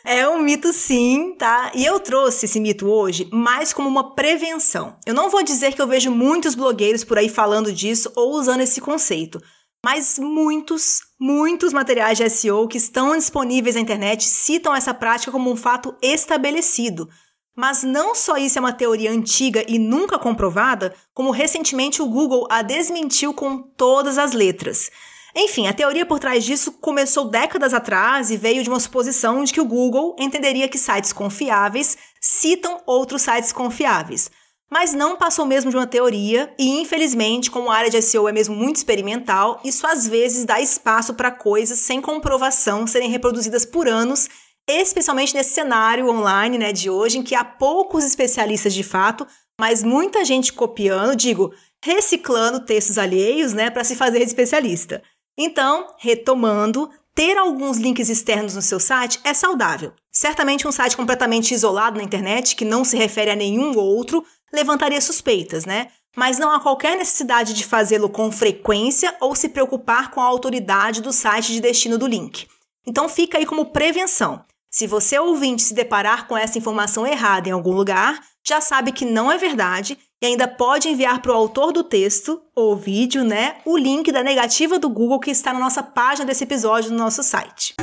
É 0.04 0.28
um 0.28 0.42
mito 0.42 0.74
sim, 0.74 1.34
tá? 1.40 1.72
E 1.74 1.86
eu 1.86 1.98
trouxe 1.98 2.46
esse 2.46 2.60
mito 2.60 2.86
hoje 2.90 3.30
mais 3.32 3.72
como 3.72 3.88
uma 3.88 4.14
prevenção. 4.14 4.98
Eu 5.06 5.14
não 5.14 5.30
vou 5.30 5.42
dizer 5.42 5.74
que 5.74 5.82
eu 5.82 5.88
vejo 5.88 6.12
muitos 6.12 6.56
blogueiros 6.56 7.06
por 7.06 7.18
aí 7.18 7.30
falando 7.30 7.72
disso 7.72 8.12
ou 8.18 8.34
usando 8.34 8.60
esse 8.60 8.82
conceito, 8.82 9.42
mas 9.86 10.20
muitos, 10.20 11.00
muitos 11.22 11.72
materiais 11.72 12.18
de 12.18 12.28
SEO 12.28 12.68
que 12.68 12.80
estão 12.80 13.16
disponíveis 13.16 13.76
na 13.76 13.82
internet 13.82 14.28
citam 14.28 14.74
essa 14.76 14.92
prática 14.92 15.32
como 15.32 15.52
um 15.52 15.56
fato 15.56 15.96
estabelecido. 16.02 17.08
Mas 17.56 17.84
não 17.84 18.16
só 18.16 18.38
isso 18.38 18.58
é 18.58 18.60
uma 18.60 18.74
teoria 18.74 19.12
antiga 19.12 19.64
e 19.68 19.78
nunca 19.78 20.18
comprovada, 20.18 20.96
como 21.14 21.30
recentemente 21.30 22.02
o 22.02 22.08
Google 22.08 22.48
a 22.50 22.64
desmentiu 22.64 23.36
com 23.36 23.62
todas 23.62 24.18
as 24.18 24.32
letras. 24.32 24.90
Enfim, 25.36 25.68
a 25.68 25.74
teoria 25.74 26.08
por 26.08 26.18
trás 26.18 26.44
disso 26.44 26.72
começou 26.72 27.30
décadas 27.30 27.72
atrás 27.72 28.32
e 28.32 28.36
veio 28.36 28.64
de 28.64 28.70
uma 28.70 28.80
suposição 28.80 29.44
de 29.44 29.54
que 29.54 29.62
o 29.62 29.66
Google 29.66 30.16
entenderia 30.18 30.68
que 30.68 30.78
sites 30.80 31.14
confiáveis 31.14 32.00
citam 32.20 32.82
outros 32.88 33.22
sites 33.22 33.52
confiáveis. 33.52 34.32
Mas 34.72 34.94
não 34.94 35.18
passou 35.18 35.46
mesmo 35.46 35.70
de 35.70 35.76
uma 35.76 35.86
teoria 35.86 36.54
e, 36.58 36.80
infelizmente, 36.80 37.52
como 37.52 37.70
a 37.70 37.76
área 37.76 37.90
de 37.90 38.02
SEO 38.02 38.30
é 38.30 38.32
mesmo 38.32 38.56
muito 38.56 38.78
experimental, 38.78 39.60
isso 39.66 39.86
às 39.86 40.08
vezes 40.08 40.46
dá 40.46 40.62
espaço 40.62 41.14
para 41.14 41.30
coisas 41.30 41.78
sem 41.80 42.00
comprovação 42.00 42.88
serem 42.88 43.10
reproduzidas 43.10 43.66
por 43.66 43.86
anos, 43.86 44.30
especialmente 44.66 45.34
nesse 45.34 45.54
cenário 45.54 46.10
online 46.10 46.58
né, 46.58 46.72
de 46.72 46.90
hoje, 46.90 47.18
em 47.18 47.24
que 47.24 47.36
há 47.36 47.44
poucos 47.44 48.06
especialistas 48.06 48.74
de 48.74 48.84
fato, 48.84 49.28
mas 49.60 49.84
muita 49.84 50.24
gente 50.24 50.54
copiando, 50.54 51.18
digo, 51.18 51.54
reciclando 51.84 52.62
textos 52.62 52.98
alheios 52.98 53.52
né, 53.52 53.70
para 53.70 53.84
se 53.84 53.96
fazer 53.96 54.22
especialista. 54.22 55.04
Então, 55.38 55.88
retomando, 56.00 56.90
ter 57.14 57.38
alguns 57.38 57.78
links 57.78 58.08
externos 58.08 58.56
no 58.56 58.62
seu 58.62 58.80
site 58.80 59.20
é 59.26 59.34
saudável. 59.34 59.92
Certamente 60.12 60.68
um 60.68 60.72
site 60.72 60.96
completamente 60.96 61.54
isolado 61.54 61.98
na 61.98 62.04
internet, 62.04 62.56
que 62.56 62.64
não 62.64 62.86
se 62.86 62.96
refere 62.96 63.32
a 63.32 63.36
nenhum 63.36 63.78
outro, 63.78 64.24
levantaria 64.54 65.00
suspeitas, 65.02 65.66
né? 65.66 65.88
Mas 66.16 66.38
não 66.38 66.52
há 66.52 66.60
qualquer 66.60 66.98
necessidade 66.98 67.54
de 67.54 67.66
fazê-lo 67.66 68.10
com 68.10 68.32
frequência 68.32 69.16
ou 69.22 69.34
se 69.36 69.50
preocupar 69.50 70.12
com 70.12 70.20
a 70.20 70.26
autoridade 70.26 71.02
do 71.02 71.14
site 71.14 71.54
de 71.54 71.62
destino 71.62 71.98
do 71.98 72.08
link. 72.08 72.48
Então 72.86 73.08
fica 73.08 73.38
aí 73.38 73.46
como 73.46 73.68
prevenção. 73.68 74.44
Se 74.70 74.88
você 74.88 75.20
ouvinte 75.20 75.62
se 75.62 75.74
deparar 75.74 76.28
com 76.28 76.38
essa 76.38 76.58
informação 76.58 77.06
errada 77.06 77.50
em 77.50 77.52
algum 77.52 77.74
lugar, 77.74 78.22
já 78.46 78.62
sabe 78.62 78.92
que 78.92 79.06
não 79.06 79.32
é 79.32 79.38
verdade 79.38 79.98
e 80.22 80.26
ainda 80.26 80.48
pode 80.48 80.88
enviar 80.88 81.22
para 81.22 81.32
o 81.32 81.36
autor 81.36 81.72
do 81.72 81.84
texto 81.84 82.42
ou 82.56 82.76
vídeo, 82.76 83.24
né, 83.24 83.58
o 83.66 83.78
link 83.78 84.12
da 84.12 84.24
negativa 84.24 84.80
do 84.80 84.90
Google 84.90 85.20
que 85.20 85.32
está 85.32 85.52
na 85.54 85.60
nossa 85.60 85.84
página 85.84 86.26
desse 86.26 86.44
episódio 86.44 86.92
no 86.92 86.98
nosso 86.98 87.22
site. 87.22 87.76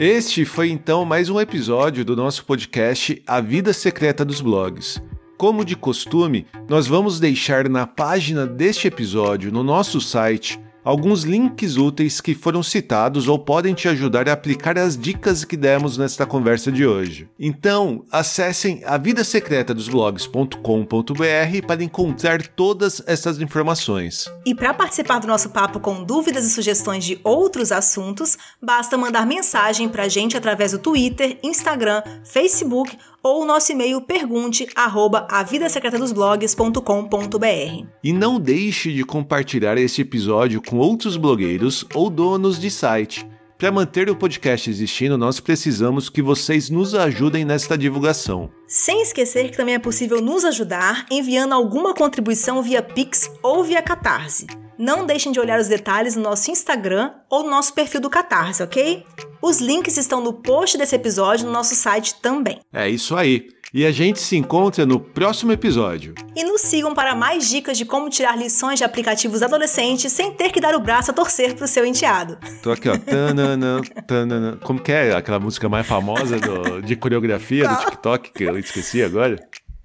Este 0.00 0.44
foi 0.44 0.70
então 0.70 1.04
mais 1.04 1.28
um 1.28 1.40
episódio 1.40 2.04
do 2.04 2.14
nosso 2.14 2.44
podcast 2.44 3.20
A 3.26 3.40
Vida 3.40 3.72
Secreta 3.72 4.24
dos 4.24 4.40
Blogs. 4.40 5.02
Como 5.36 5.64
de 5.64 5.74
costume, 5.74 6.46
nós 6.68 6.86
vamos 6.86 7.18
deixar 7.18 7.68
na 7.68 7.84
página 7.84 8.46
deste 8.46 8.86
episódio 8.86 9.50
no 9.50 9.64
nosso 9.64 10.00
site 10.00 10.60
alguns 10.88 11.22
links 11.22 11.76
úteis 11.76 12.18
que 12.18 12.34
foram 12.34 12.62
citados 12.62 13.28
ou 13.28 13.38
podem 13.38 13.74
te 13.74 13.86
ajudar 13.88 14.26
a 14.26 14.32
aplicar 14.32 14.78
as 14.78 14.96
dicas 14.96 15.44
que 15.44 15.54
demos 15.54 15.98
nesta 15.98 16.24
conversa 16.24 16.72
de 16.72 16.86
hoje. 16.86 17.28
Então, 17.38 18.06
acessem 18.10 18.82
avidasecretadosblogs.com.br 18.86 21.66
para 21.66 21.84
encontrar 21.84 22.40
todas 22.40 23.02
essas 23.06 23.38
informações. 23.38 24.32
E 24.46 24.54
para 24.54 24.72
participar 24.72 25.18
do 25.18 25.26
nosso 25.26 25.50
papo 25.50 25.78
com 25.78 26.02
dúvidas 26.02 26.46
e 26.46 26.50
sugestões 26.50 27.04
de 27.04 27.20
outros 27.22 27.70
assuntos, 27.70 28.38
basta 28.62 28.96
mandar 28.96 29.26
mensagem 29.26 29.90
para 29.90 30.04
a 30.04 30.08
gente 30.08 30.38
através 30.38 30.72
do 30.72 30.78
Twitter, 30.78 31.38
Instagram, 31.42 32.02
Facebook 32.24 32.96
ou 33.22 33.42
o 33.42 33.46
nosso 33.46 33.70
e-mail 33.72 34.00
pergunte 34.00 34.66
arroba 34.74 35.28
avidasecretadosblogs.com.br. 35.30 37.86
E 38.02 38.12
não 38.12 38.40
deixe 38.40 38.92
de 38.92 39.04
compartilhar 39.04 39.78
este 39.78 40.02
episódio 40.02 40.60
com 40.62 40.78
outros 40.78 41.16
blogueiros 41.16 41.86
ou 41.94 42.10
donos 42.10 42.58
de 42.58 42.68
site. 42.70 43.24
Para 43.58 43.72
manter 43.72 44.08
o 44.08 44.14
podcast 44.14 44.70
existindo, 44.70 45.18
nós 45.18 45.40
precisamos 45.40 46.08
que 46.08 46.22
vocês 46.22 46.70
nos 46.70 46.94
ajudem 46.94 47.44
nesta 47.44 47.76
divulgação. 47.76 48.48
Sem 48.68 49.02
esquecer 49.02 49.50
que 49.50 49.56
também 49.56 49.74
é 49.74 49.80
possível 49.80 50.22
nos 50.22 50.44
ajudar 50.44 51.04
enviando 51.10 51.54
alguma 51.54 51.92
contribuição 51.92 52.62
via 52.62 52.80
Pix 52.80 53.28
ou 53.42 53.64
via 53.64 53.82
Catarse. 53.82 54.46
Não 54.78 55.04
deixem 55.04 55.32
de 55.32 55.40
olhar 55.40 55.58
os 55.58 55.66
detalhes 55.66 56.14
no 56.14 56.22
nosso 56.22 56.52
Instagram 56.52 57.10
ou 57.28 57.42
no 57.42 57.50
nosso 57.50 57.74
perfil 57.74 58.00
do 58.00 58.08
Catarse, 58.08 58.62
ok? 58.62 59.04
Os 59.40 59.60
links 59.60 59.96
estão 59.96 60.20
no 60.20 60.32
post 60.32 60.76
desse 60.76 60.96
episódio 60.96 61.46
no 61.46 61.52
nosso 61.52 61.74
site 61.74 62.16
também. 62.20 62.60
É 62.72 62.88
isso 62.88 63.14
aí. 63.14 63.48
E 63.72 63.84
a 63.84 63.92
gente 63.92 64.18
se 64.18 64.34
encontra 64.34 64.86
no 64.86 64.98
próximo 64.98 65.52
episódio. 65.52 66.14
E 66.34 66.42
nos 66.42 66.62
sigam 66.62 66.94
para 66.94 67.14
mais 67.14 67.48
dicas 67.48 67.76
de 67.76 67.84
como 67.84 68.08
tirar 68.08 68.36
lições 68.36 68.78
de 68.78 68.84
aplicativos 68.84 69.42
adolescentes 69.42 70.10
sem 70.10 70.32
ter 70.32 70.50
que 70.50 70.60
dar 70.60 70.74
o 70.74 70.80
braço 70.80 71.10
a 71.10 71.14
torcer 71.14 71.54
pro 71.54 71.68
seu 71.68 71.84
enteado. 71.84 72.38
Tô 72.62 72.72
aqui, 72.72 72.88
ó. 72.88 72.96
Tanana, 72.96 73.82
tanana. 74.06 74.58
Como 74.64 74.80
que 74.80 74.90
é 74.90 75.14
aquela 75.14 75.38
música 75.38 75.68
mais 75.68 75.86
famosa 75.86 76.38
do, 76.40 76.80
de 76.80 76.96
coreografia 76.96 77.68
do 77.68 77.76
TikTok 77.84 78.32
que 78.32 78.44
eu 78.44 78.58
esqueci 78.58 79.02
agora? 79.02 79.36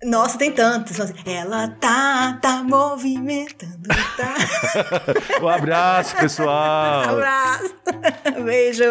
Nossa, 0.06 0.38
tem 0.38 0.52
tantos. 0.52 0.98
Ela 1.26 1.70
tá, 1.80 2.38
tá 2.42 2.64
movimentando, 2.64 3.88
tá. 3.88 4.36
um 5.42 5.48
abraço, 5.48 6.16
pessoal. 6.18 7.08
Um 7.08 7.10
abraço. 7.12 7.76
Beijo. 8.44 8.84